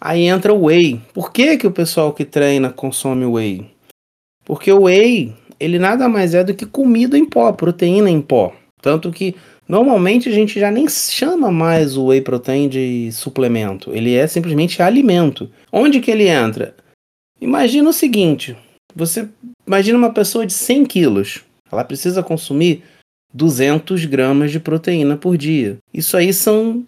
Aí 0.00 0.24
entra 0.24 0.52
o 0.52 0.64
whey. 0.64 1.00
Por 1.14 1.32
que, 1.32 1.56
que 1.56 1.66
o 1.66 1.70
pessoal 1.70 2.12
que 2.12 2.24
treina 2.24 2.70
consome 2.70 3.24
whey? 3.24 3.70
Porque 4.44 4.70
o 4.72 4.82
whey, 4.82 5.32
ele 5.58 5.78
nada 5.78 6.08
mais 6.08 6.34
é 6.34 6.42
do 6.42 6.52
que 6.52 6.66
comida 6.66 7.16
em 7.16 7.24
pó, 7.24 7.52
proteína 7.52 8.10
em 8.10 8.20
pó. 8.20 8.52
Tanto 8.82 9.12
que 9.12 9.36
normalmente 9.68 10.28
a 10.28 10.32
gente 10.32 10.58
já 10.58 10.72
nem 10.72 10.88
chama 10.88 11.52
mais 11.52 11.96
o 11.96 12.06
whey 12.06 12.20
protein 12.20 12.68
de 12.68 13.12
suplemento. 13.12 13.94
Ele 13.94 14.14
é 14.14 14.26
simplesmente 14.26 14.82
alimento. 14.82 15.48
Onde 15.72 16.00
que 16.00 16.10
ele 16.10 16.26
entra? 16.26 16.74
Imagina 17.40 17.88
o 17.88 17.92
seguinte: 17.92 18.56
você 18.94 19.28
imagina 19.64 19.96
uma 19.96 20.12
pessoa 20.12 20.44
de 20.44 20.52
100 20.52 20.86
quilos. 20.86 21.44
Ela 21.70 21.84
precisa 21.84 22.24
consumir 22.24 22.82
200 23.32 24.04
gramas 24.04 24.50
de 24.50 24.60
proteína 24.60 25.16
por 25.16 25.36
dia. 25.36 25.78
Isso 25.92 26.16
aí 26.16 26.32
são 26.32 26.84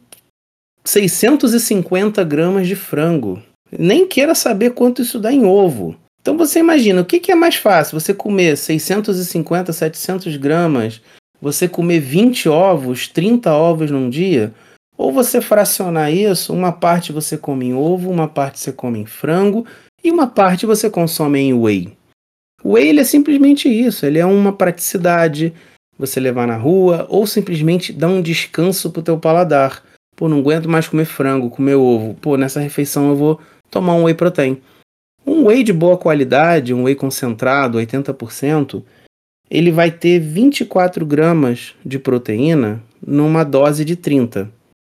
650 0.86 2.22
gramas 2.24 2.68
de 2.68 2.76
frango. 2.76 3.42
Nem 3.76 4.06
queira 4.06 4.34
saber 4.34 4.70
quanto 4.70 5.02
isso 5.02 5.18
dá 5.18 5.32
em 5.32 5.44
ovo. 5.44 5.96
Então 6.20 6.36
você 6.38 6.60
imagina, 6.60 7.00
o 7.00 7.04
que, 7.04 7.20
que 7.20 7.32
é 7.32 7.34
mais 7.34 7.56
fácil? 7.56 7.98
Você 7.98 8.14
comer 8.14 8.56
650, 8.56 9.72
700 9.72 10.36
gramas, 10.36 11.00
você 11.40 11.68
comer 11.68 12.00
20 12.00 12.48
ovos, 12.48 13.08
30 13.08 13.52
ovos 13.52 13.90
num 13.90 14.08
dia? 14.08 14.54
Ou 14.96 15.12
você 15.12 15.40
fracionar 15.40 16.12
isso, 16.12 16.52
uma 16.52 16.72
parte 16.72 17.12
você 17.12 17.36
come 17.36 17.66
em 17.66 17.74
ovo, 17.74 18.10
uma 18.10 18.28
parte 18.28 18.60
você 18.60 18.72
come 18.72 19.00
em 19.00 19.06
frango 19.06 19.66
e 20.02 20.10
uma 20.10 20.26
parte 20.26 20.66
você 20.66 20.88
consome 20.88 21.40
em 21.40 21.52
whey. 21.52 21.92
O 22.62 22.72
whey 22.72 22.98
é 22.98 23.04
simplesmente 23.04 23.68
isso, 23.68 24.06
ele 24.06 24.18
é 24.18 24.24
uma 24.24 24.52
praticidade, 24.52 25.52
você 25.98 26.20
levar 26.20 26.46
na 26.46 26.56
rua 26.56 27.06
ou 27.10 27.26
simplesmente 27.26 27.92
dar 27.92 28.08
um 28.08 28.22
descanso 28.22 28.90
para 28.90 29.00
o 29.00 29.04
teu 29.04 29.18
paladar. 29.18 29.82
Pô, 30.16 30.28
não 30.28 30.38
aguento 30.38 30.68
mais 30.68 30.88
comer 30.88 31.04
frango, 31.04 31.50
comer 31.50 31.74
ovo. 31.74 32.14
Pô, 32.14 32.36
nessa 32.36 32.60
refeição 32.60 33.10
eu 33.10 33.16
vou 33.16 33.40
tomar 33.70 33.94
um 33.94 34.04
whey 34.04 34.14
protein. 34.14 34.60
Um 35.26 35.46
whey 35.46 35.62
de 35.62 35.72
boa 35.72 35.96
qualidade, 35.96 36.74
um 36.74 36.84
whey 36.84 36.94
concentrado, 36.94 37.78
80%, 37.78 38.82
ele 39.50 39.70
vai 39.70 39.90
ter 39.90 40.18
24 40.18 41.04
gramas 41.04 41.74
de 41.84 41.98
proteína 41.98 42.82
numa 43.04 43.44
dose 43.44 43.84
de 43.84 43.96
30. 43.96 44.50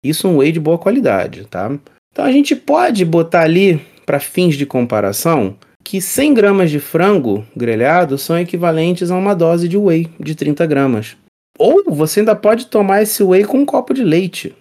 Isso 0.04 0.28
um 0.28 0.38
whey 0.38 0.52
de 0.52 0.60
boa 0.60 0.78
qualidade, 0.78 1.46
tá? 1.46 1.72
Então 2.12 2.26
a 2.26 2.32
gente 2.32 2.56
pode 2.56 3.04
botar 3.06 3.42
ali, 3.42 3.82
para 4.06 4.20
fins 4.20 4.56
de 4.56 4.66
comparação, 4.66 5.56
que 5.84 6.02
100 6.02 6.34
gramas 6.34 6.72
de 6.72 6.80
frango 6.80 7.46
grelhado 7.56 8.18
são 8.18 8.38
equivalentes 8.38 9.10
a 9.10 9.16
uma 9.16 9.34
dose 9.34 9.68
de 9.68 9.78
whey 9.78 10.10
de 10.20 10.36
30 10.36 10.66
gramas. 10.66 11.16
Ou 11.58 11.84
você 11.88 12.20
ainda 12.20 12.36
pode 12.36 12.68
tomar 12.68 13.02
esse 13.02 13.24
whey 13.24 13.44
com 13.44 13.60
um 13.60 13.66
copo 13.66 13.94
de 13.94 14.04
leite, 14.04 14.54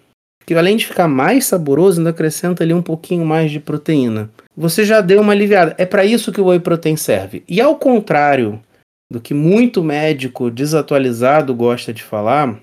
que 0.47 0.55
além 0.55 0.77
de 0.77 0.87
ficar 0.87 1.09
mais 1.09 1.45
saboroso, 1.47 1.99
ainda 1.99 2.11
acrescenta 2.11 2.63
ali 2.63 2.73
um 2.73 2.83
pouquinho 2.83 3.27
mais 3.27 3.51
de 3.51 3.59
proteína. 3.59 4.31
Você 4.57 4.85
já 4.85 5.01
deu 5.01 5.21
uma 5.21 5.33
aliviada. 5.33 5.75
É 5.77 5.85
para 5.85 6.05
isso 6.05 6.33
que 6.33 6.41
o 6.41 6.47
whey 6.47 6.61
protein 6.61 6.97
serve. 6.97 7.43
E 7.49 7.61
ao 7.61 7.77
contrário 7.77 8.61
do 9.11 9.21
que 9.21 9.35
muito 9.35 9.83
médico 9.83 10.51
desatualizado 10.51 11.55
gosta 11.55 11.93
de 11.93 12.03
falar, 12.03 12.59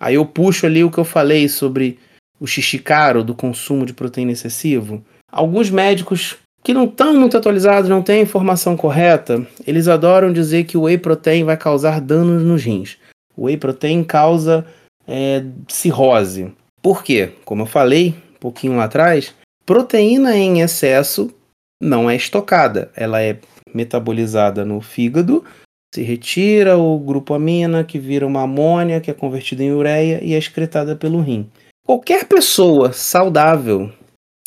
aí 0.00 0.14
eu 0.14 0.24
puxo 0.24 0.66
ali 0.66 0.82
o 0.82 0.90
que 0.90 0.98
eu 0.98 1.04
falei 1.04 1.48
sobre 1.48 1.98
o 2.40 2.46
xixi 2.46 2.78
caro 2.78 3.22
do 3.22 3.34
consumo 3.34 3.84
de 3.84 3.92
proteína 3.92 4.32
excessivo. 4.32 5.04
Alguns 5.30 5.70
médicos 5.70 6.36
que 6.62 6.74
não 6.74 6.84
estão 6.84 7.14
muito 7.14 7.36
atualizados, 7.36 7.90
não 7.90 8.02
têm 8.02 8.20
a 8.20 8.22
informação 8.22 8.76
correta, 8.76 9.46
eles 9.66 9.86
adoram 9.86 10.32
dizer 10.32 10.64
que 10.64 10.76
o 10.76 10.82
whey 10.82 10.98
protein 10.98 11.44
vai 11.44 11.56
causar 11.56 12.00
danos 12.00 12.42
nos 12.42 12.62
rins. 12.62 12.96
O 13.36 13.44
whey 13.44 13.56
protein 13.56 14.02
causa 14.02 14.66
é, 15.06 15.44
cirrose. 15.68 16.52
Por 16.88 17.04
quê? 17.04 17.32
Como 17.44 17.64
eu 17.64 17.66
falei 17.66 18.14
um 18.34 18.38
pouquinho 18.40 18.78
lá 18.78 18.84
atrás, 18.84 19.34
proteína 19.66 20.34
em 20.34 20.62
excesso 20.62 21.30
não 21.78 22.08
é 22.08 22.16
estocada, 22.16 22.90
ela 22.96 23.20
é 23.20 23.36
metabolizada 23.74 24.64
no 24.64 24.80
fígado 24.80 25.44
se 25.94 26.02
retira 26.02 26.78
o 26.78 26.98
grupo 26.98 27.34
amina, 27.34 27.84
que 27.84 27.98
vira 27.98 28.26
uma 28.26 28.44
amônia, 28.44 29.02
que 29.02 29.10
é 29.10 29.14
convertida 29.14 29.62
em 29.62 29.70
ureia 29.70 30.24
e 30.24 30.32
é 30.32 30.38
excretada 30.38 30.96
pelo 30.96 31.20
rim. 31.20 31.50
Qualquer 31.86 32.24
pessoa 32.24 32.90
saudável, 32.94 33.92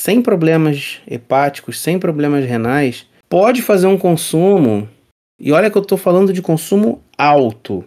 sem 0.01 0.19
problemas 0.19 0.99
hepáticos, 1.06 1.80
sem 1.80 1.99
problemas 1.99 2.43
renais, 2.43 3.06
pode 3.30 3.62
fazer 3.62 3.86
um 3.86 3.99
consumo, 3.99 4.89
e 5.39 5.51
olha 5.51 5.69
que 5.69 5.77
eu 5.77 5.84
estou 5.84 5.97
falando 5.97 6.34
de 6.34 6.41
consumo 6.41 7.04
alto, 7.15 7.84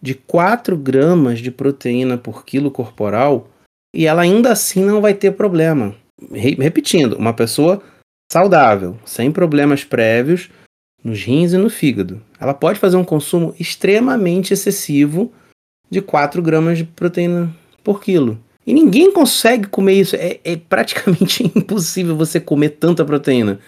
de 0.00 0.14
4 0.14 0.76
gramas 0.76 1.40
de 1.40 1.50
proteína 1.50 2.16
por 2.16 2.44
quilo 2.44 2.70
corporal, 2.70 3.48
e 3.94 4.06
ela 4.06 4.22
ainda 4.22 4.52
assim 4.52 4.84
não 4.84 5.00
vai 5.00 5.14
ter 5.14 5.32
problema. 5.32 5.94
Repetindo, 6.32 7.16
uma 7.16 7.32
pessoa 7.32 7.82
saudável, 8.30 8.98
sem 9.04 9.30
problemas 9.30 9.84
prévios, 9.84 10.50
nos 11.02 11.22
rins 11.22 11.52
e 11.52 11.56
no 11.56 11.70
fígado. 11.70 12.20
Ela 12.40 12.54
pode 12.54 12.78
fazer 12.78 12.96
um 12.96 13.04
consumo 13.04 13.54
extremamente 13.58 14.52
excessivo 14.52 15.32
de 15.90 16.00
4 16.00 16.42
gramas 16.42 16.78
de 16.78 16.84
proteína 16.84 17.54
por 17.82 18.02
quilo. 18.02 18.38
E 18.66 18.74
ninguém 18.74 19.10
consegue 19.10 19.66
comer 19.66 19.94
isso. 19.94 20.16
É, 20.16 20.40
é 20.44 20.56
praticamente 20.56 21.44
impossível 21.56 22.16
você 22.16 22.38
comer 22.38 22.70
tanta 22.70 23.04
proteína. 23.04 23.58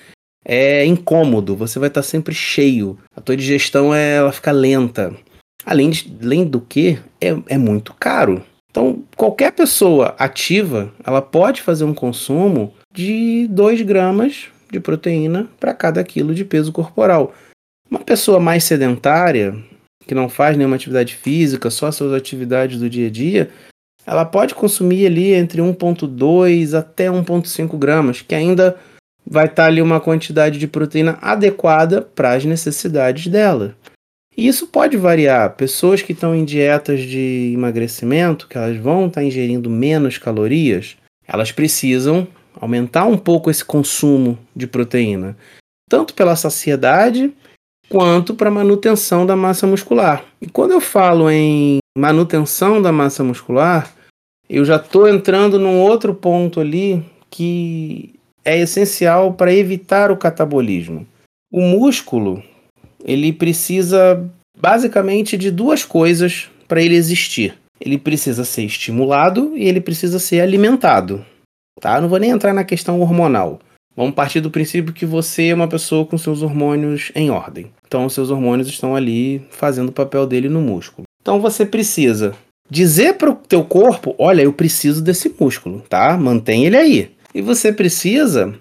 É 0.45 0.85
incômodo, 0.85 1.57
você 1.57 1.79
vai 1.79 1.89
estar 1.89 2.03
sempre 2.03 2.35
cheio. 2.35 2.99
A 3.15 3.21
tua 3.21 3.37
digestão 3.37 3.95
é, 3.95 4.17
ela 4.17 4.33
fica 4.33 4.53
lenta. 4.53 5.15
Além, 5.65 5.91
de, 5.91 6.17
além 6.23 6.45
do 6.45 6.61
que, 6.61 6.99
é, 7.21 7.37
é 7.47 7.59
muito 7.59 7.95
caro. 7.95 8.43
Então, 8.71 9.03
qualquer 9.17 9.53
pessoa 9.53 10.15
ativa, 10.19 10.93
ela 11.05 11.21
pode 11.21 11.61
fazer 11.61 11.85
um 11.85 11.95
consumo 11.95 12.73
de 12.93 13.47
2 13.49 13.83
gramas 13.83 14.47
de 14.71 14.79
proteína 14.79 15.49
para 15.59 15.75
cada 15.75 16.03
quilo 16.05 16.35
de 16.35 16.45
peso 16.45 16.71
corporal. 16.73 17.35
Uma 17.91 18.01
pessoa 18.01 18.39
mais 18.39 18.63
sedentária, 18.63 19.57
que 20.07 20.15
não 20.15 20.29
faz 20.29 20.57
nenhuma 20.57 20.77
atividade 20.77 21.17
física, 21.17 21.69
só 21.71 21.91
suas 21.91 22.13
atividades 22.13 22.79
do 22.79 22.89
dia 22.89 23.09
a 23.09 23.11
dia, 23.11 23.51
ela 24.07 24.25
pode 24.25 24.55
consumir 24.55 25.07
ali 25.07 25.33
entre 25.33 25.61
1,2 25.61 26.79
até 26.79 27.07
1,5 27.09 27.77
gramas, 27.77 28.23
que 28.23 28.35
ainda 28.35 28.77
vai 29.27 29.47
estar 29.47 29.65
tá 29.65 29.67
ali 29.67 29.83
uma 29.83 30.01
quantidade 30.01 30.59
de 30.59 30.67
proteína 30.67 31.19
adequada 31.21 32.03
para 32.03 32.33
as 32.33 32.45
necessidades 32.45 33.27
dela. 33.27 33.75
E 34.37 34.47
isso 34.47 34.67
pode 34.67 34.97
variar. 34.97 35.55
Pessoas 35.57 36.03
que 36.03 36.13
estão 36.13 36.35
em 36.35 36.45
dietas 36.45 37.01
de 37.03 37.53
emagrecimento, 37.55 38.49
que 38.49 38.57
elas 38.57 38.77
vão 38.77 39.07
estar 39.07 39.21
tá 39.21 39.27
ingerindo 39.27 39.69
menos 39.69 40.19
calorias, 40.19 40.97
elas 41.27 41.53
precisam 41.53 42.27
aumentar 42.61 43.07
um 43.07 43.17
pouco 43.17 43.51
esse 43.51 43.65
consumo 43.65 44.39
de 44.55 44.67
proteína, 44.67 45.37
tanto 45.89 46.15
pela 46.15 46.37
saciedade 46.37 47.33
quanto 47.89 48.35
para 48.35 48.51
manutenção 48.51 49.27
da 49.27 49.35
massa 49.35 49.67
muscular. 49.67 50.25
E 50.41 50.49
quando 50.49 50.73
eu 50.73 50.81
falo 50.81 51.31
em 51.31 51.79
manutenção 51.97 52.81
da 52.81 52.93
massa 52.93 53.25
muscular, 53.25 53.93
eu 54.49 54.65
já 54.65 54.77
estou 54.77 55.09
entrando 55.09 55.59
num 55.59 55.81
outro 55.81 56.15
ponto 56.15 56.61
ali 56.61 57.05
que 57.29 58.15
é 58.45 58.59
essencial 58.59 59.35
para 59.35 59.53
evitar 59.53 60.11
o 60.11 60.17
catabolismo. 60.17 61.07
O 61.53 61.61
músculo, 61.61 62.43
ele 63.05 63.33
precisa 63.33 64.25
basicamente 64.59 65.37
de 65.37 65.51
duas 65.51 65.85
coisas 65.85 66.49
para 66.69 66.83
ele 66.83 66.95
existir. 66.95 67.55
Ele 67.81 67.97
precisa 67.97 68.45
ser 68.45 68.65
estimulado 68.65 69.57
e 69.57 69.67
ele 69.67 69.81
precisa 69.81 70.19
ser 70.19 70.41
alimentado 70.41 71.25
tá? 71.81 72.01
Não 72.01 72.09
vou 72.09 72.19
nem 72.19 72.31
entrar 72.31 72.53
na 72.53 72.63
questão 72.63 73.01
hormonal. 73.01 73.59
Vamos 73.97 74.15
partir 74.15 74.41
do 74.41 74.51
princípio 74.51 74.95
que 74.95 75.05
você 75.05 75.49
é 75.49 75.55
uma 75.55 75.67
pessoa 75.67 76.07
com 76.07 76.17
seus 76.17 76.43
hormônios 76.43 77.11
em 77.15 77.31
ordem. 77.31 77.73
Então, 77.87 78.09
seus 78.09 78.31
hormônios 78.31 78.69
estão 78.69 78.95
ali 78.95 79.43
fazendo 79.51 79.89
o 79.89 79.93
papel 79.93 80.27
dele 80.27 80.49
no 80.49 80.61
músculo. 80.61 81.07
Então, 81.21 81.41
você 81.41 81.67
precisa 81.67 82.35
dizer 82.71 83.15
para 83.15 83.31
o 83.31 83.35
teu 83.35 83.65
corpo, 83.65 84.15
olha, 84.17 84.43
eu 84.43 84.53
preciso 84.53 85.03
desse 85.03 85.35
músculo, 85.39 85.83
tá? 85.89 86.17
Mantém 86.17 86.67
ele 86.67 86.77
aí. 86.77 87.11
E 87.35 87.43
você 87.43 87.73
precisa 87.73 88.55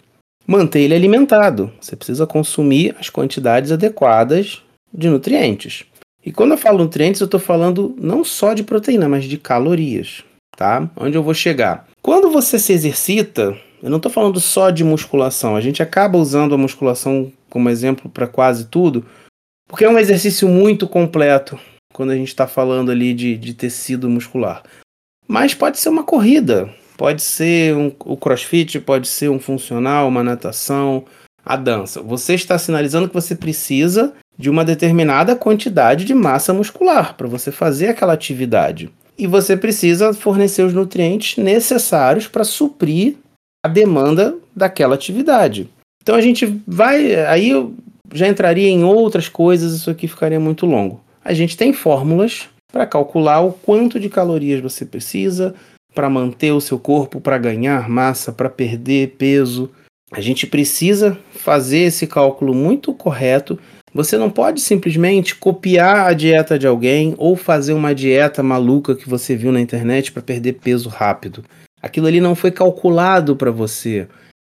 manter 0.49 0.79
ele 0.81 0.95
alimentado. 0.95 1.71
Você 1.79 1.95
precisa 1.95 2.25
consumir 2.25 2.95
as 2.99 3.07
quantidades 3.07 3.71
adequadas 3.71 4.63
de 4.91 5.07
nutrientes. 5.07 5.85
E 6.25 6.31
quando 6.31 6.51
eu 6.51 6.57
falo 6.57 6.79
nutrientes, 6.79 7.21
eu 7.21 7.25
estou 7.25 7.39
falando 7.39 7.95
não 7.99 8.23
só 8.23 8.55
de 8.55 8.63
proteína, 8.63 9.07
mas 9.07 9.25
de 9.25 9.37
calorias, 9.37 10.23
tá? 10.57 10.89
Onde 10.97 11.15
eu 11.15 11.21
vou 11.21 11.35
chegar? 11.35 11.87
Quando 12.01 12.31
você 12.31 12.57
se 12.57 12.73
exercita, 12.73 13.55
eu 13.81 13.91
não 13.91 13.97
estou 13.97 14.11
falando 14.11 14.39
só 14.39 14.71
de 14.71 14.83
musculação, 14.83 15.55
a 15.55 15.61
gente 15.61 15.83
acaba 15.83 16.17
usando 16.17 16.55
a 16.55 16.57
musculação 16.57 17.31
como 17.47 17.69
exemplo 17.69 18.09
para 18.09 18.25
quase 18.25 18.65
tudo, 18.65 19.05
porque 19.67 19.85
é 19.85 19.89
um 19.89 19.99
exercício 19.99 20.47
muito 20.47 20.87
completo 20.87 21.59
quando 21.93 22.09
a 22.09 22.15
gente 22.15 22.29
está 22.29 22.47
falando 22.47 22.89
ali 22.89 23.13
de, 23.13 23.37
de 23.37 23.53
tecido 23.53 24.09
muscular. 24.09 24.63
Mas 25.27 25.53
pode 25.53 25.77
ser 25.77 25.89
uma 25.89 26.03
corrida, 26.03 26.73
pode 26.99 27.21
ser 27.21 27.73
um, 27.73 27.89
o 28.03 28.17
crossfit, 28.17 28.77
pode 28.81 29.07
ser 29.07 29.29
um 29.29 29.39
funcional, 29.39 30.09
uma 30.09 30.21
natação, 30.21 31.05
a 31.45 31.55
dança. 31.55 32.01
Você 32.01 32.33
está 32.33 32.57
sinalizando 32.57 33.07
que 33.07 33.13
você 33.13 33.33
precisa 33.33 34.11
de 34.37 34.49
uma 34.49 34.65
determinada 34.65 35.33
quantidade 35.33 36.03
de 36.03 36.13
massa 36.13 36.53
muscular 36.53 37.15
para 37.15 37.25
você 37.25 37.53
fazer 37.53 37.87
aquela 37.87 38.11
atividade 38.11 38.89
e 39.17 39.25
você 39.25 39.55
precisa 39.55 40.13
fornecer 40.13 40.61
os 40.63 40.73
nutrientes 40.73 41.41
necessários 41.41 42.27
para 42.27 42.43
suprir 42.43 43.15
a 43.65 43.69
demanda 43.69 44.35
daquela 44.53 44.95
atividade. 44.95 45.69
Então 46.03 46.15
a 46.15 46.21
gente 46.21 46.61
vai. 46.67 47.15
Aí 47.27 47.49
eu 47.49 47.73
já 48.13 48.27
entraria 48.27 48.67
em 48.67 48.83
outras 48.83 49.29
coisas, 49.29 49.71
isso 49.71 49.89
aqui 49.89 50.05
ficaria 50.05 50.39
muito 50.39 50.65
longo. 50.65 50.99
A 51.23 51.33
gente 51.33 51.55
tem 51.55 51.71
fórmulas 51.71 52.49
para 52.73 52.85
calcular 52.85 53.39
o 53.39 53.53
quanto 53.53 54.01
de 54.01 54.09
calorias 54.09 54.61
você 54.61 54.85
precisa 54.85 55.55
para 55.93 56.09
manter 56.09 56.51
o 56.51 56.61
seu 56.61 56.79
corpo, 56.79 57.19
para 57.19 57.37
ganhar 57.37 57.89
massa, 57.89 58.31
para 58.31 58.49
perder 58.49 59.15
peso. 59.17 59.69
A 60.11 60.21
gente 60.21 60.47
precisa 60.47 61.17
fazer 61.31 61.79
esse 61.79 62.07
cálculo 62.07 62.53
muito 62.53 62.93
correto 62.93 63.59
você 63.93 64.17
não 64.17 64.29
pode 64.29 64.61
simplesmente 64.61 65.35
copiar 65.35 66.07
a 66.07 66.13
dieta 66.13 66.59
de 66.59 66.67
alguém 66.67 67.15
ou 67.17 67.35
fazer 67.35 67.73
uma 67.73 67.93
dieta 67.95 68.43
maluca 68.43 68.95
que 68.95 69.09
você 69.09 69.35
viu 69.35 69.51
na 69.51 69.59
internet 69.59 70.11
para 70.11 70.21
perder 70.21 70.53
peso 70.53 70.89
rápido. 70.89 71.43
Aquilo 71.81 72.07
ali 72.07 72.21
não 72.21 72.35
foi 72.35 72.51
calculado 72.51 73.35
para 73.35 73.51
você. 73.51 74.07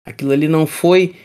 Aquilo 0.05 0.31
ali 0.31 0.47
não 0.47 0.65
foi 0.65 1.15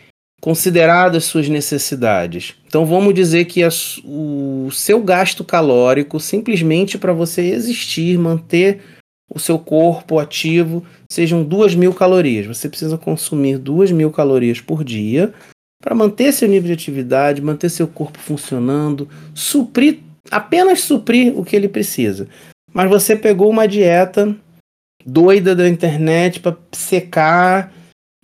considerado 0.40 1.16
as 1.16 1.25
suas 1.25 1.49
necessidades. 1.49 2.55
Então 2.66 2.85
vamos 2.85 3.14
dizer 3.14 3.44
que 3.44 3.62
o 4.05 4.70
seu 4.73 5.03
gasto 5.03 5.44
calórico, 5.44 6.18
simplesmente 6.18 6.99
para 6.99 7.12
você 7.12 7.42
existir, 7.42 8.18
manter 8.18 8.81
o 9.33 9.38
seu 9.38 9.59
corpo 9.59 10.19
ativo, 10.19 10.85
sejam 11.09 11.45
duas 11.45 11.75
mil 11.75 11.95
calorias. 11.95 12.47
Você 12.47 12.69
precisa 12.69 12.99
consumir 12.99 13.59
duas 13.59 13.93
mil 13.93 14.11
calorias 14.11 14.61
por 14.61 14.83
dia 14.83 15.33
para 15.81 15.95
manter 15.95 16.33
seu 16.33 16.49
nível 16.49 16.66
de 16.66 16.73
atividade, 16.73 17.40
manter 17.40 17.71
seu 17.71 17.87
corpo 17.87 18.19
funcionando, 18.19 19.09
suprir, 19.35 20.01
apenas 20.31 20.83
suprir 20.83 21.38
o 21.38 21.45
que 21.45 21.57
ele 21.57 21.69
precisa. 21.69 22.29
Mas 22.73 22.90
você 22.90 23.16
pegou 23.16 23.49
uma 23.49 23.66
dieta 23.66 24.37
doida 25.05 25.57
da 25.57 25.69
internet 25.69 26.40
para 26.40 26.57
secar 26.73 27.73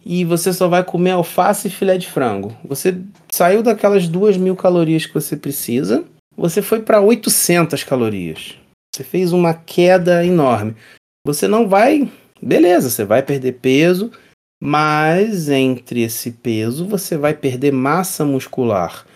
e 0.04 0.24
você 0.24 0.52
só 0.52 0.68
vai 0.68 0.84
comer 0.84 1.12
alface 1.12 1.68
e 1.68 1.70
filé 1.70 1.96
de 1.96 2.06
frango. 2.06 2.54
Você 2.64 2.98
saiu 3.30 3.62
daquelas 3.62 4.06
duas 4.06 4.36
mil 4.36 4.54
calorias 4.54 5.06
que 5.06 5.14
você 5.14 5.36
precisa 5.36 6.04
você 6.36 6.60
foi 6.60 6.82
para 6.82 7.00
800 7.00 7.82
calorias. 7.82 8.56
Você 8.96 9.04
fez 9.04 9.30
uma 9.30 9.52
queda 9.52 10.24
enorme. 10.24 10.74
Você 11.26 11.46
não 11.46 11.68
vai, 11.68 12.10
beleza, 12.40 12.88
você 12.88 13.04
vai 13.04 13.22
perder 13.22 13.58
peso, 13.60 14.10
mas 14.58 15.50
entre 15.50 16.00
esse 16.00 16.30
peso 16.30 16.86
você 16.86 17.14
vai 17.18 17.34
perder 17.34 17.72
massa 17.74 18.24
muscular. 18.24 19.06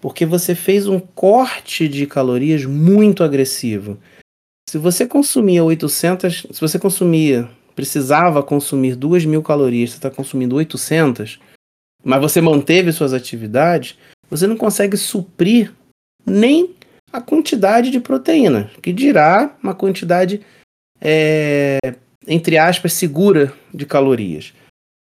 Porque 0.00 0.26
você 0.26 0.56
fez 0.56 0.88
um 0.88 0.98
corte 0.98 1.86
de 1.86 2.08
calorias 2.08 2.64
muito 2.64 3.22
agressivo. 3.22 4.00
Se 4.68 4.78
você 4.78 5.06
consumia 5.06 5.62
800, 5.62 6.48
se 6.50 6.60
você 6.60 6.76
consumia, 6.76 7.48
precisava 7.76 8.42
consumir 8.42 8.96
2 8.96 9.26
mil 9.26 9.44
calorias, 9.44 9.90
você 9.90 9.96
está 9.96 10.10
consumindo 10.10 10.56
800, 10.56 11.38
mas 12.02 12.20
você 12.20 12.40
manteve 12.40 12.90
suas 12.90 13.12
atividades, 13.12 13.96
você 14.28 14.48
não 14.48 14.56
consegue 14.56 14.96
suprir 14.96 15.72
nem 16.26 16.74
a 17.12 17.20
quantidade 17.20 17.90
de 17.90 18.00
proteína, 18.00 18.70
que 18.82 18.92
dirá 18.92 19.54
uma 19.62 19.74
quantidade, 19.74 20.40
é, 21.00 21.78
entre 22.26 22.56
aspas, 22.56 22.92
segura 22.92 23.52
de 23.72 23.84
calorias. 23.86 24.52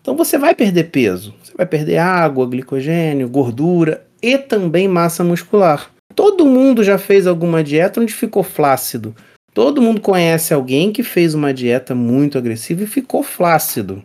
Então 0.00 0.16
você 0.16 0.38
vai 0.38 0.54
perder 0.54 0.84
peso, 0.84 1.34
você 1.42 1.52
vai 1.54 1.66
perder 1.66 1.98
água, 1.98 2.48
glicogênio, 2.48 3.28
gordura 3.28 4.06
e 4.22 4.38
também 4.38 4.88
massa 4.88 5.22
muscular. 5.22 5.90
Todo 6.14 6.46
mundo 6.46 6.82
já 6.82 6.98
fez 6.98 7.26
alguma 7.26 7.62
dieta 7.62 8.00
onde 8.00 8.12
ficou 8.12 8.42
flácido. 8.42 9.14
Todo 9.52 9.82
mundo 9.82 10.00
conhece 10.00 10.54
alguém 10.54 10.92
que 10.92 11.02
fez 11.02 11.34
uma 11.34 11.52
dieta 11.52 11.94
muito 11.94 12.38
agressiva 12.38 12.82
e 12.84 12.86
ficou 12.86 13.22
flácido. 13.22 14.02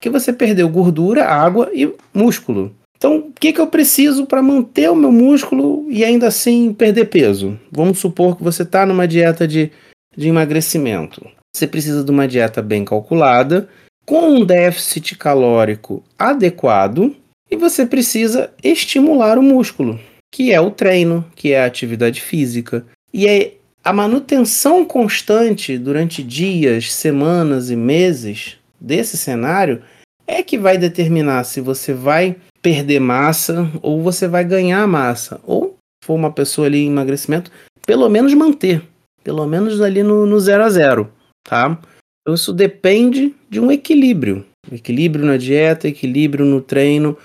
Que 0.00 0.10
você 0.10 0.32
perdeu 0.32 0.68
gordura, 0.68 1.26
água 1.26 1.70
e 1.72 1.92
músculo. 2.12 2.74
Então, 2.96 3.18
o 3.18 3.32
que, 3.32 3.52
que 3.52 3.60
eu 3.60 3.66
preciso 3.66 4.26
para 4.26 4.42
manter 4.42 4.90
o 4.90 4.96
meu 4.96 5.12
músculo 5.12 5.86
e 5.90 6.04
ainda 6.04 6.28
assim 6.28 6.72
perder 6.72 7.06
peso? 7.06 7.58
Vamos 7.70 7.98
supor 7.98 8.36
que 8.36 8.42
você 8.42 8.62
está 8.62 8.86
numa 8.86 9.06
dieta 9.06 9.46
de, 9.46 9.70
de 10.16 10.28
emagrecimento. 10.28 11.26
Você 11.54 11.66
precisa 11.66 12.02
de 12.02 12.10
uma 12.10 12.26
dieta 12.26 12.62
bem 12.62 12.84
calculada, 12.84 13.68
com 14.04 14.28
um 14.30 14.44
déficit 14.44 15.16
calórico 15.16 16.02
adequado, 16.18 17.14
e 17.50 17.56
você 17.56 17.84
precisa 17.84 18.50
estimular 18.62 19.38
o 19.38 19.42
músculo, 19.42 20.00
que 20.32 20.52
é 20.52 20.60
o 20.60 20.70
treino, 20.70 21.24
que 21.34 21.52
é 21.52 21.62
a 21.62 21.66
atividade 21.66 22.20
física. 22.20 22.84
E 23.12 23.26
é 23.26 23.54
a 23.84 23.92
manutenção 23.92 24.84
constante 24.84 25.78
durante 25.78 26.22
dias, 26.22 26.92
semanas 26.92 27.70
e 27.70 27.76
meses 27.76 28.56
desse 28.80 29.16
cenário 29.16 29.82
é 30.26 30.42
que 30.42 30.58
vai 30.58 30.76
determinar 30.76 31.44
se 31.44 31.60
você 31.60 31.92
vai 31.92 32.36
perder 32.66 32.98
massa 32.98 33.70
ou 33.80 34.02
você 34.02 34.26
vai 34.26 34.44
ganhar 34.44 34.84
massa. 34.88 35.40
Ou 35.44 35.76
for 36.04 36.14
uma 36.14 36.32
pessoa 36.32 36.66
ali 36.66 36.78
em 36.78 36.88
emagrecimento, 36.88 37.48
pelo 37.86 38.08
menos 38.08 38.34
manter. 38.34 38.82
Pelo 39.22 39.46
menos 39.46 39.80
ali 39.80 40.02
no, 40.02 40.26
no 40.26 40.40
zero 40.40 40.64
a 40.64 40.68
zero, 40.68 41.12
tá? 41.44 41.78
Então 42.20 42.34
isso 42.34 42.52
depende 42.52 43.32
de 43.48 43.60
um 43.60 43.70
equilíbrio. 43.70 44.44
Equilíbrio 44.72 45.24
na 45.24 45.36
dieta, 45.36 45.86
equilíbrio 45.86 46.44
no 46.44 46.60
treino, 46.60 47.16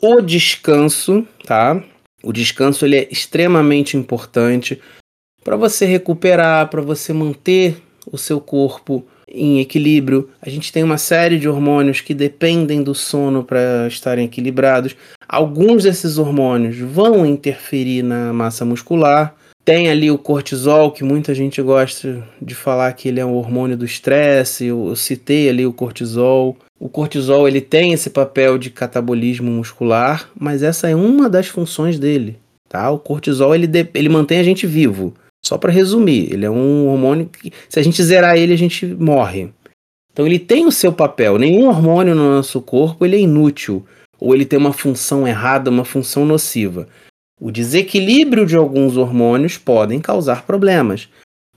o 0.00 0.20
descanso, 0.20 1.26
tá? 1.44 1.82
O 2.22 2.32
descanso 2.32 2.84
ele 2.84 2.96
é 2.96 3.08
extremamente 3.10 3.96
importante 3.96 4.80
para 5.42 5.56
você 5.56 5.86
recuperar, 5.86 6.70
para 6.70 6.82
você 6.82 7.12
manter 7.12 7.82
o 8.06 8.16
seu 8.16 8.40
corpo 8.40 9.04
em 9.34 9.60
equilíbrio. 9.60 10.30
A 10.40 10.48
gente 10.48 10.72
tem 10.72 10.82
uma 10.82 10.96
série 10.96 11.38
de 11.38 11.48
hormônios 11.48 12.00
que 12.00 12.14
dependem 12.14 12.82
do 12.82 12.94
sono 12.94 13.42
para 13.42 13.86
estarem 13.88 14.24
equilibrados. 14.24 14.96
Alguns 15.28 15.82
desses 15.82 16.16
hormônios 16.16 16.78
vão 16.78 17.26
interferir 17.26 18.02
na 18.02 18.32
massa 18.32 18.64
muscular. 18.64 19.34
Tem 19.64 19.88
ali 19.88 20.10
o 20.10 20.18
cortisol, 20.18 20.90
que 20.90 21.02
muita 21.02 21.34
gente 21.34 21.60
gosta 21.62 22.22
de 22.40 22.54
falar 22.54 22.92
que 22.92 23.08
ele 23.08 23.18
é 23.18 23.24
um 23.24 23.34
hormônio 23.34 23.76
do 23.76 23.84
estresse. 23.84 24.66
Eu, 24.66 24.94
citei 24.94 25.48
ali 25.48 25.64
o 25.66 25.72
cortisol. 25.72 26.56
O 26.78 26.88
cortisol 26.88 27.48
ele 27.48 27.62
tem 27.62 27.92
esse 27.94 28.10
papel 28.10 28.58
de 28.58 28.68
catabolismo 28.68 29.50
muscular, 29.50 30.28
mas 30.38 30.62
essa 30.62 30.88
é 30.90 30.94
uma 30.94 31.30
das 31.30 31.46
funções 31.46 31.98
dele. 31.98 32.36
Tá? 32.68 32.90
O 32.90 32.98
cortisol 32.98 33.54
ele, 33.54 33.68
ele 33.94 34.08
mantém 34.10 34.38
a 34.38 34.42
gente 34.42 34.66
vivo. 34.66 35.14
Só 35.44 35.58
para 35.58 35.70
resumir, 35.70 36.32
ele 36.32 36.46
é 36.46 36.50
um 36.50 36.88
hormônio 36.88 37.26
que, 37.26 37.52
se 37.68 37.78
a 37.78 37.82
gente 37.82 38.02
zerar 38.02 38.36
ele, 38.36 38.54
a 38.54 38.58
gente 38.58 38.86
morre. 38.86 39.50
Então 40.10 40.26
ele 40.26 40.38
tem 40.38 40.64
o 40.66 40.72
seu 40.72 40.92
papel. 40.92 41.38
Nenhum 41.38 41.66
hormônio 41.66 42.14
no 42.14 42.30
nosso 42.36 42.62
corpo 42.62 43.04
ele 43.04 43.16
é 43.16 43.20
inútil 43.20 43.84
ou 44.18 44.34
ele 44.34 44.46
tem 44.46 44.58
uma 44.58 44.72
função 44.72 45.26
errada, 45.28 45.70
uma 45.70 45.84
função 45.84 46.24
nociva. 46.24 46.88
O 47.40 47.50
desequilíbrio 47.50 48.46
de 48.46 48.56
alguns 48.56 48.96
hormônios 48.96 49.58
podem 49.58 50.00
causar 50.00 50.46
problemas. 50.46 51.08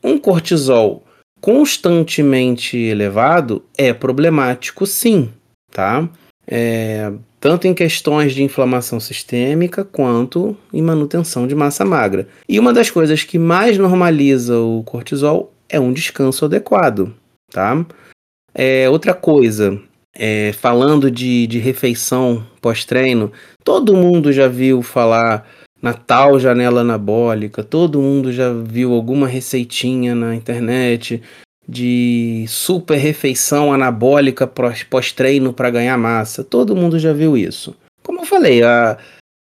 Um 0.04 0.18
cortisol 0.18 1.04
constantemente 1.40 2.76
elevado 2.78 3.64
é 3.78 3.94
problemático, 3.94 4.86
sim, 4.86 5.32
tá? 5.72 6.10
É, 6.48 7.14
tanto 7.40 7.68
em 7.68 7.74
questões 7.74 8.34
de 8.34 8.44
inflamação 8.44 9.00
sistêmica 9.00 9.84
quanto 9.84 10.58
em 10.74 10.82
manutenção 10.82 11.48
de 11.48 11.56
massa 11.56 11.86
magra. 11.86 12.28
E 12.48 12.60
uma 12.60 12.74
das 12.74 12.90
coisas 12.90 13.24
que 13.24 13.38
mais 13.38 13.78
normaliza 13.78 14.60
o 14.60 14.84
cortisol 14.84 15.54
é 15.70 15.80
um 15.80 15.94
descanso 15.94 16.46
adequado, 16.46 17.14
tá? 17.52 17.86
É, 18.54 18.90
outra 18.90 19.14
coisa, 19.14 19.80
é, 20.16 20.52
falando 20.54 21.12
de, 21.12 21.46
de 21.46 21.60
refeição 21.60 22.46
pós-treino, 22.60 23.32
todo 23.64 23.96
mundo 23.96 24.32
já 24.32 24.48
viu 24.48 24.82
falar 24.82 25.48
na 25.80 25.94
tal 25.94 26.40
janela 26.40 26.82
anabólica, 26.82 27.64
todo 27.64 28.02
mundo 28.02 28.34
já 28.34 28.52
viu 28.52 28.94
alguma 28.94 29.28
receitinha 29.28 30.16
na 30.16 30.34
internet 30.34 31.22
de 31.68 32.46
super 32.48 32.98
refeição 32.98 33.74
anabólica 33.74 34.48
pós-treino 34.48 35.52
para 35.52 35.70
ganhar 35.70 35.98
massa. 35.98 36.44
Todo 36.44 36.76
mundo 36.76 36.98
já 36.98 37.12
viu 37.12 37.36
isso. 37.36 37.76
Como 38.02 38.22
eu 38.22 38.26
falei, 38.26 38.64
a, 38.64 38.98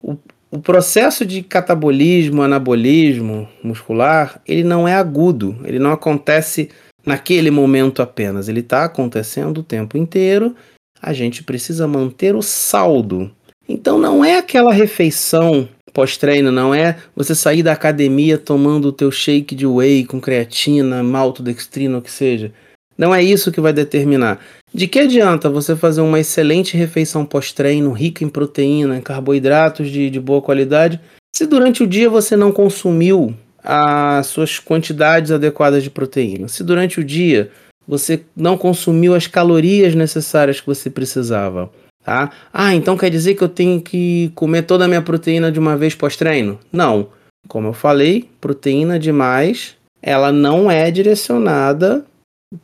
o, 0.02 0.16
o 0.50 0.58
processo 0.58 1.24
de 1.24 1.42
catabolismo, 1.42 2.42
anabolismo 2.42 3.48
muscular, 3.62 4.40
ele 4.46 4.64
não 4.64 4.86
é 4.86 4.94
agudo, 4.94 5.56
ele 5.64 5.78
não 5.78 5.92
acontece 5.92 6.68
naquele 7.06 7.50
momento 7.50 8.02
apenas, 8.02 8.48
ele 8.48 8.60
está 8.60 8.84
acontecendo 8.84 9.58
o 9.58 9.64
tempo 9.64 9.96
inteiro. 9.96 10.54
A 11.00 11.14
gente 11.14 11.42
precisa 11.42 11.88
manter 11.88 12.36
o 12.36 12.42
saldo. 12.42 13.30
Então 13.66 13.98
não 13.98 14.22
é 14.22 14.36
aquela 14.36 14.72
refeição 14.72 15.66
pós-treino, 15.92 16.50
não 16.50 16.74
é 16.74 16.96
você 17.14 17.34
sair 17.34 17.62
da 17.62 17.72
academia 17.72 18.38
tomando 18.38 18.86
o 18.86 18.92
teu 18.92 19.10
shake 19.10 19.54
de 19.54 19.66
whey 19.66 20.04
com 20.04 20.20
creatina, 20.20 21.02
maltodextrina, 21.02 21.98
o 21.98 22.02
que 22.02 22.10
seja. 22.10 22.52
Não 22.96 23.14
é 23.14 23.22
isso 23.22 23.50
que 23.50 23.60
vai 23.60 23.72
determinar. 23.72 24.40
De 24.72 24.86
que 24.86 24.98
adianta 24.98 25.48
você 25.48 25.74
fazer 25.74 26.00
uma 26.00 26.20
excelente 26.20 26.76
refeição 26.76 27.24
pós-treino, 27.24 27.92
rica 27.92 28.24
em 28.24 28.28
proteína, 28.28 28.96
em 28.96 29.00
carboidratos 29.00 29.90
de, 29.90 30.10
de 30.10 30.20
boa 30.20 30.42
qualidade, 30.42 31.00
se 31.34 31.46
durante 31.46 31.82
o 31.82 31.86
dia 31.86 32.10
você 32.10 32.36
não 32.36 32.52
consumiu 32.52 33.34
as 33.62 34.26
suas 34.26 34.58
quantidades 34.58 35.30
adequadas 35.30 35.82
de 35.82 35.90
proteína? 35.90 36.48
Se 36.48 36.62
durante 36.62 37.00
o 37.00 37.04
dia 37.04 37.50
você 37.86 38.22
não 38.36 38.56
consumiu 38.56 39.14
as 39.14 39.26
calorias 39.26 39.94
necessárias 39.94 40.60
que 40.60 40.66
você 40.66 40.90
precisava? 40.90 41.70
Tá? 42.10 42.28
Ah, 42.52 42.74
então 42.74 42.96
quer 42.96 43.08
dizer 43.08 43.36
que 43.36 43.44
eu 43.44 43.48
tenho 43.48 43.80
que 43.80 44.32
comer 44.34 44.62
toda 44.62 44.84
a 44.84 44.88
minha 44.88 45.00
proteína 45.00 45.52
de 45.52 45.60
uma 45.60 45.76
vez 45.76 45.94
pós-treino? 45.94 46.58
Não. 46.72 47.06
Como 47.46 47.68
eu 47.68 47.72
falei, 47.72 48.28
proteína 48.40 48.98
demais, 48.98 49.76
ela 50.02 50.32
não 50.32 50.68
é 50.68 50.90
direcionada 50.90 52.04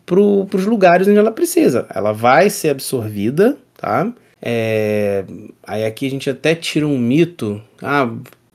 para 0.05 0.19
os 0.19 0.67
lugares 0.67 1.07
onde 1.07 1.19
ela 1.19 1.31
precisa. 1.31 1.87
Ela 1.95 2.11
vai 2.11 2.51
ser 2.51 2.71
absorvida, 2.71 3.57
tá? 3.77 4.13
É... 4.43 5.25
Aí 5.63 5.85
aqui 5.85 6.09
a 6.09 6.11
gente 6.11 6.29
até 6.29 6.53
tira 6.57 6.85
um 6.85 6.99
mito. 6.99 7.63
Ah, 7.81 8.11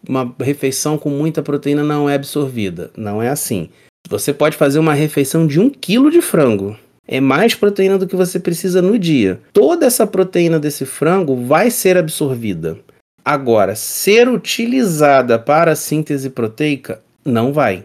uma 0.05 0.35
refeição 0.41 0.97
com 0.97 1.09
muita 1.09 1.41
proteína 1.41 1.85
não 1.85 2.09
é 2.09 2.15
absorvida. 2.15 2.91
Não 2.97 3.23
é 3.23 3.29
assim. 3.29 3.69
Você 4.09 4.33
pode 4.33 4.57
fazer 4.57 4.79
uma 4.79 4.93
refeição 4.93 5.47
de 5.47 5.57
um 5.57 5.69
quilo 5.69 6.11
de 6.11 6.21
frango 6.21 6.75
é 7.11 7.19
mais 7.19 7.53
proteína 7.53 7.97
do 7.97 8.07
que 8.07 8.15
você 8.15 8.39
precisa 8.39 8.81
no 8.81 8.97
dia. 8.97 9.41
Toda 9.51 9.85
essa 9.85 10.07
proteína 10.07 10.57
desse 10.57 10.85
frango 10.85 11.35
vai 11.35 11.69
ser 11.69 11.97
absorvida. 11.97 12.79
Agora, 13.23 13.75
ser 13.75 14.29
utilizada 14.29 15.37
para 15.37 15.73
a 15.73 15.75
síntese 15.75 16.29
proteica, 16.29 17.03
não 17.25 17.51
vai. 17.51 17.83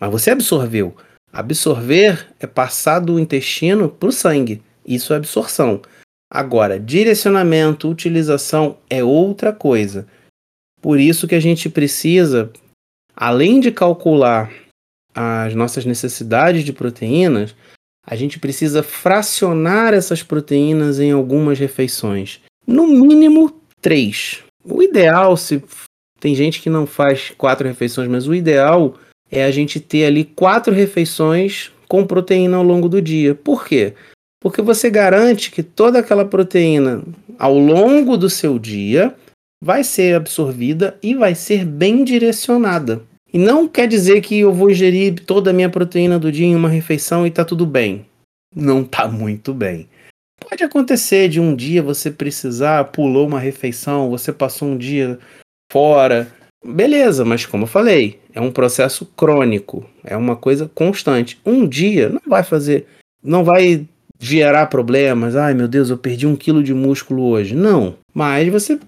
Mas 0.00 0.10
você 0.10 0.30
absorveu. 0.30 0.96
Absorver 1.30 2.26
é 2.40 2.46
passar 2.46 3.00
do 3.00 3.20
intestino 3.20 3.90
para 3.90 4.08
o 4.08 4.12
sangue. 4.12 4.62
Isso 4.86 5.12
é 5.12 5.16
absorção. 5.16 5.82
Agora, 6.32 6.80
direcionamento, 6.80 7.90
utilização 7.90 8.78
é 8.88 9.04
outra 9.04 9.52
coisa. 9.52 10.06
Por 10.80 10.98
isso 10.98 11.28
que 11.28 11.34
a 11.34 11.40
gente 11.40 11.68
precisa, 11.68 12.50
além 13.14 13.60
de 13.60 13.70
calcular 13.70 14.50
as 15.14 15.54
nossas 15.54 15.84
necessidades 15.84 16.64
de 16.64 16.72
proteínas, 16.72 17.54
a 18.06 18.16
gente 18.16 18.38
precisa 18.38 18.82
fracionar 18.82 19.94
essas 19.94 20.22
proteínas 20.22 21.00
em 21.00 21.10
algumas 21.10 21.58
refeições. 21.58 22.40
No 22.66 22.86
mínimo 22.86 23.60
três. 23.80 24.42
O 24.64 24.82
ideal, 24.82 25.36
se 25.36 25.62
Tem 26.20 26.34
gente 26.34 26.62
que 26.62 26.70
não 26.70 26.86
faz 26.86 27.32
quatro 27.36 27.68
refeições, 27.68 28.08
mas 28.08 28.26
o 28.26 28.34
ideal 28.34 28.94
é 29.30 29.44
a 29.44 29.50
gente 29.50 29.78
ter 29.78 30.06
ali 30.06 30.24
quatro 30.24 30.72
refeições 30.72 31.70
com 31.86 32.06
proteína 32.06 32.56
ao 32.56 32.62
longo 32.62 32.88
do 32.88 33.02
dia. 33.02 33.34
Por 33.34 33.66
quê? 33.66 33.92
Porque 34.40 34.62
você 34.62 34.88
garante 34.88 35.50
que 35.50 35.62
toda 35.62 35.98
aquela 35.98 36.24
proteína 36.24 37.02
ao 37.38 37.58
longo 37.58 38.16
do 38.16 38.30
seu 38.30 38.58
dia 38.58 39.14
vai 39.62 39.84
ser 39.84 40.14
absorvida 40.14 40.98
e 41.02 41.14
vai 41.14 41.34
ser 41.34 41.64
bem 41.64 42.04
direcionada. 42.04 43.02
E 43.34 43.38
não 43.38 43.66
quer 43.66 43.88
dizer 43.88 44.20
que 44.20 44.38
eu 44.38 44.52
vou 44.52 44.70
ingerir 44.70 45.16
toda 45.26 45.50
a 45.50 45.52
minha 45.52 45.68
proteína 45.68 46.20
do 46.20 46.30
dia 46.30 46.46
em 46.46 46.54
uma 46.54 46.68
refeição 46.68 47.26
e 47.26 47.32
tá 47.32 47.44
tudo 47.44 47.66
bem. 47.66 48.06
Não 48.54 48.84
tá 48.84 49.08
muito 49.08 49.52
bem. 49.52 49.88
Pode 50.48 50.62
acontecer 50.62 51.28
de 51.28 51.40
um 51.40 51.52
dia 51.52 51.82
você 51.82 52.12
precisar, 52.12 52.84
pulou 52.92 53.26
uma 53.26 53.40
refeição, 53.40 54.08
você 54.08 54.32
passou 54.32 54.68
um 54.68 54.78
dia 54.78 55.18
fora. 55.68 56.32
Beleza, 56.64 57.24
mas 57.24 57.44
como 57.44 57.64
eu 57.64 57.68
falei, 57.68 58.20
é 58.32 58.40
um 58.40 58.52
processo 58.52 59.04
crônico, 59.16 59.84
é 60.04 60.16
uma 60.16 60.36
coisa 60.36 60.70
constante. 60.72 61.36
Um 61.44 61.66
dia 61.66 62.10
não 62.10 62.22
vai 62.24 62.44
fazer, 62.44 62.86
não 63.20 63.42
vai 63.42 63.84
gerar 64.20 64.66
problemas. 64.66 65.34
Ai 65.34 65.54
meu 65.54 65.66
Deus, 65.66 65.90
eu 65.90 65.98
perdi 65.98 66.24
um 66.24 66.36
quilo 66.36 66.62
de 66.62 66.72
músculo 66.72 67.24
hoje. 67.24 67.56
Não, 67.56 67.96
mas 68.14 68.48
você 68.48 68.78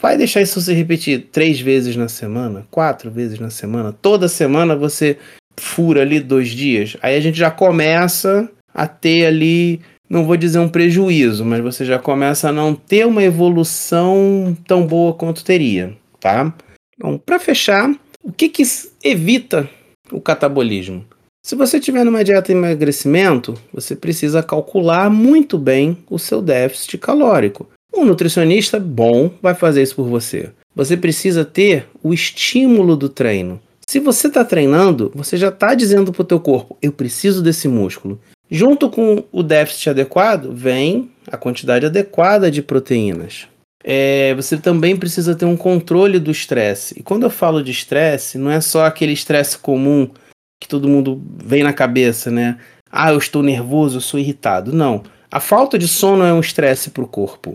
vai 0.00 0.16
deixar 0.16 0.42
isso 0.42 0.60
se 0.60 0.72
repetir 0.72 1.28
três 1.32 1.60
vezes 1.60 1.96
na 1.96 2.08
semana, 2.08 2.66
quatro 2.70 3.10
vezes 3.10 3.38
na 3.38 3.50
semana. 3.50 3.92
Toda 3.92 4.28
semana 4.28 4.76
você 4.76 5.18
fura 5.58 6.02
ali 6.02 6.20
dois 6.20 6.48
dias. 6.48 6.96
Aí 7.02 7.16
a 7.16 7.20
gente 7.20 7.38
já 7.38 7.50
começa 7.50 8.48
a 8.72 8.86
ter 8.86 9.26
ali 9.26 9.80
não 10.08 10.24
vou 10.24 10.36
dizer 10.36 10.58
um 10.58 10.68
prejuízo, 10.68 11.44
mas 11.44 11.62
você 11.62 11.84
já 11.84 11.98
começa 11.98 12.48
a 12.48 12.52
não 12.52 12.74
ter 12.74 13.06
uma 13.06 13.22
evolução 13.22 14.56
tão 14.66 14.86
boa 14.86 15.12
quanto 15.12 15.44
teria, 15.44 15.94
tá? 16.18 16.52
Então, 16.96 17.18
para 17.18 17.38
fechar, 17.38 17.94
o 18.22 18.32
que, 18.32 18.48
que 18.48 18.62
evita 19.04 19.68
o 20.10 20.20
catabolismo? 20.20 21.04
Se 21.44 21.54
você 21.54 21.78
tiver 21.78 22.04
numa 22.04 22.24
dieta 22.24 22.52
de 22.52 22.58
emagrecimento, 22.58 23.54
você 23.72 23.94
precisa 23.94 24.42
calcular 24.42 25.10
muito 25.10 25.58
bem 25.58 25.96
o 26.10 26.18
seu 26.18 26.42
déficit 26.42 26.98
calórico. 26.98 27.68
Um 27.94 28.04
nutricionista 28.04 28.78
bom 28.78 29.30
vai 29.40 29.54
fazer 29.54 29.82
isso 29.82 29.96
por 29.96 30.08
você. 30.08 30.50
Você 30.74 30.96
precisa 30.96 31.44
ter 31.44 31.88
o 32.02 32.14
estímulo 32.14 32.96
do 32.96 33.08
treino. 33.08 33.60
Se 33.86 33.98
você 33.98 34.28
está 34.28 34.44
treinando, 34.44 35.10
você 35.14 35.36
já 35.36 35.48
está 35.48 35.74
dizendo 35.74 36.12
para 36.12 36.22
o 36.22 36.26
teu 36.26 36.38
corpo: 36.38 36.76
eu 36.82 36.92
preciso 36.92 37.42
desse 37.42 37.66
músculo. 37.66 38.20
Junto 38.50 38.88
com 38.88 39.24
o 39.32 39.42
déficit 39.42 39.90
adequado, 39.90 40.52
vem 40.52 41.10
a 41.26 41.36
quantidade 41.36 41.86
adequada 41.86 42.50
de 42.50 42.62
proteínas. 42.62 43.46
É, 43.82 44.34
você 44.34 44.56
também 44.56 44.96
precisa 44.96 45.34
ter 45.34 45.44
um 45.44 45.56
controle 45.56 46.18
do 46.18 46.30
estresse. 46.30 46.94
E 46.98 47.02
quando 47.02 47.22
eu 47.22 47.30
falo 47.30 47.62
de 47.62 47.70
estresse, 47.70 48.38
não 48.38 48.50
é 48.50 48.60
só 48.60 48.84
aquele 48.84 49.12
estresse 49.12 49.58
comum 49.58 50.10
que 50.60 50.68
todo 50.68 50.88
mundo 50.88 51.22
vem 51.42 51.62
na 51.62 51.72
cabeça, 51.72 52.30
né? 52.30 52.58
Ah, 52.90 53.12
eu 53.12 53.18
estou 53.18 53.42
nervoso, 53.42 53.98
eu 53.98 54.00
sou 54.00 54.18
irritado. 54.18 54.72
Não. 54.72 55.02
A 55.30 55.40
falta 55.40 55.78
de 55.78 55.86
sono 55.86 56.24
é 56.24 56.32
um 56.32 56.40
estresse 56.40 56.90
para 56.90 57.04
o 57.04 57.08
corpo. 57.08 57.54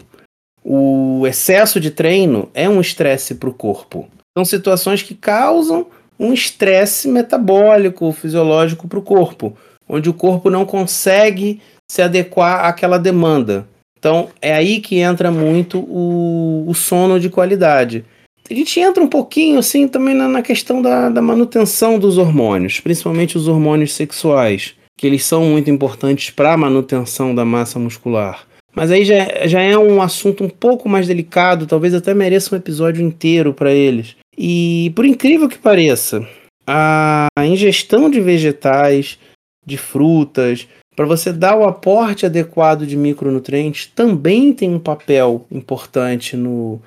O 0.63 1.26
excesso 1.28 1.80
de 1.80 1.91
treino 1.91 2.49
é 2.54 2.69
um 2.69 2.80
estresse 2.80 3.36
para 3.36 3.49
o 3.49 3.54
corpo. 3.54 4.08
São 4.38 4.45
situações 4.45 5.02
que 5.02 5.13
causam 5.13 5.88
um 6.19 6.32
estresse 6.34 7.08
metabólico, 7.08 8.12
fisiológico 8.12 8.88
para 8.88 8.99
o 8.99 9.04
corpo 9.04 9.56
onde 9.88 10.10
o 10.10 10.13
corpo 10.13 10.49
não 10.49 10.65
consegue 10.65 11.62
se 11.88 12.02
adequar 12.02 12.65
àquela 12.65 12.97
demanda. 12.97 13.67
Então 13.97 14.30
é 14.41 14.54
aí 14.54 14.80
que 14.80 14.97
entra 14.97 15.32
muito 15.32 15.80
o, 15.80 16.65
o 16.67 16.73
sono 16.73 17.19
de 17.19 17.30
qualidade. 17.30 18.04
A 18.49 18.54
gente 18.54 18.80
entra 18.80 19.02
um 19.02 19.08
pouquinho 19.08 19.60
assim 19.60 19.88
também 19.88 20.13
na, 20.13 20.28
na 20.28 20.41
questão 20.41 20.82
da, 20.82 21.10
da 21.10 21.21
manutenção 21.21 21.97
dos 21.97 22.17
hormônios, 22.17 22.80
principalmente 22.80 23.38
os 23.38 23.47
hormônios 23.47 23.93
sexuais, 23.93 24.76
que 24.97 25.08
eles 25.08 25.23
são 25.23 25.45
muito 25.45 25.69
importantes 25.69 26.30
para 26.30 26.54
a 26.54 26.58
manutenção 26.58 27.34
da 27.34 27.45
massa 27.45 27.80
muscular. 27.80 28.45
Mas 28.76 28.92
aí 28.92 29.06
já, 29.06 29.48
já 29.48 29.62
é 29.62 29.78
um 29.78 30.02
assunto 30.02 30.44
um 30.44 30.50
pouco 30.50 30.90
mais 30.90 31.08
delicado, 31.08 31.68
talvez 31.68 31.94
até 31.94 32.14
mereça 32.14 32.54
um 32.54 32.58
episódio 32.58 33.06
inteiro 33.06 33.54
para 33.54 33.72
eles. 33.72 34.16
E 34.38 34.92
por 34.96 35.06
incrível 35.06 35.48
que 35.48 35.58
pareça, 35.58 36.28
a 36.66 37.28
ingestão 37.46 38.10
de 38.10 38.20
vegetais, 38.20 39.20
de 39.66 39.78
frutas, 39.78 40.68
para 40.96 41.06
você 41.06 41.34
dar 41.34 41.56
o 41.56 41.66
aporte 41.66 42.26
adequado 42.26 42.86
de 42.86 42.96
micronutrientes, 42.96 43.88
também 43.88 44.54
tem 44.54 44.70
um 44.70 44.80
papel 44.80 45.46
importante 45.52 46.36
no, 46.36 46.82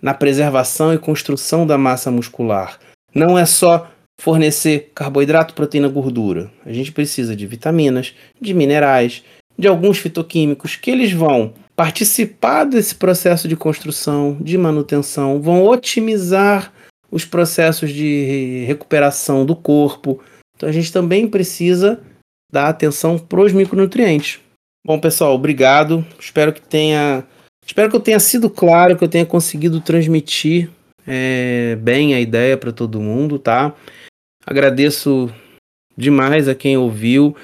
na 0.00 0.14
preservação 0.14 0.94
e 0.94 0.98
construção 0.98 1.66
da 1.66 1.76
massa 1.76 2.10
muscular. 2.10 2.78
Não 3.14 3.38
é 3.38 3.44
só 3.44 3.90
fornecer 4.20 4.90
carboidrato, 4.94 5.54
proteína, 5.54 5.88
gordura. 5.88 6.50
A 6.64 6.72
gente 6.72 6.92
precisa 6.92 7.34
de 7.34 7.46
vitaminas, 7.46 8.14
de 8.40 8.54
minerais, 8.54 9.24
de 9.58 9.66
alguns 9.66 9.98
fitoquímicos 9.98 10.76
que 10.76 10.90
eles 10.90 11.12
vão 11.12 11.52
participar 11.74 12.64
desse 12.64 12.94
processo 12.94 13.48
de 13.48 13.56
construção, 13.56 14.36
de 14.40 14.56
manutenção, 14.56 15.40
vão 15.40 15.64
otimizar 15.64 16.72
os 17.10 17.24
processos 17.24 17.90
de 17.90 18.64
recuperação 18.66 19.44
do 19.44 19.56
corpo. 19.56 20.20
Então 20.56 20.68
a 20.68 20.72
gente 20.72 20.92
também 20.92 21.26
precisa 21.26 22.00
dar 22.52 22.68
atenção 22.68 23.18
para 23.18 23.40
os 23.40 23.52
micronutrientes. 23.52 24.40
Bom, 24.86 24.98
pessoal, 24.98 25.34
obrigado. 25.34 26.04
Espero 26.18 26.52
que 26.52 26.60
tenha, 26.60 27.24
espero 27.64 27.90
que 27.90 27.96
eu 27.96 28.00
tenha 28.00 28.20
sido 28.20 28.48
claro, 28.48 28.96
que 28.96 29.04
eu 29.04 29.08
tenha 29.08 29.26
conseguido 29.26 29.80
transmitir 29.80 30.70
é, 31.06 31.76
bem 31.76 32.14
a 32.14 32.20
ideia 32.20 32.56
para 32.56 32.72
todo 32.72 33.00
mundo, 33.00 33.38
tá? 33.38 33.74
Agradeço 34.46 35.32
demais 35.96 36.48
a 36.48 36.54
quem 36.54 36.76
ouviu. 36.76 37.36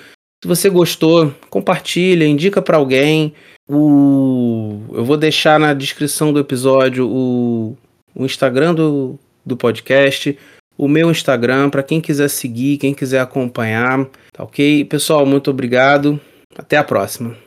Se 0.44 0.48
você 0.48 0.68
gostou, 0.68 1.32
compartilha, 1.48 2.26
indica 2.26 2.60
para 2.60 2.76
alguém. 2.76 3.32
O... 3.66 4.78
Eu 4.92 5.02
vou 5.02 5.16
deixar 5.16 5.58
na 5.58 5.72
descrição 5.72 6.34
do 6.34 6.38
episódio 6.38 7.08
o, 7.08 7.74
o 8.14 8.26
Instagram 8.26 8.74
do, 8.74 9.18
do 9.42 9.56
podcast, 9.56 10.38
o 10.76 10.86
meu 10.86 11.10
Instagram 11.10 11.70
para 11.70 11.82
quem 11.82 11.98
quiser 11.98 12.28
seguir, 12.28 12.76
quem 12.76 12.92
quiser 12.92 13.20
acompanhar, 13.20 14.04
tá 14.34 14.44
ok? 14.44 14.84
Pessoal, 14.84 15.24
muito 15.24 15.50
obrigado. 15.50 16.20
Até 16.54 16.76
a 16.76 16.84
próxima. 16.84 17.43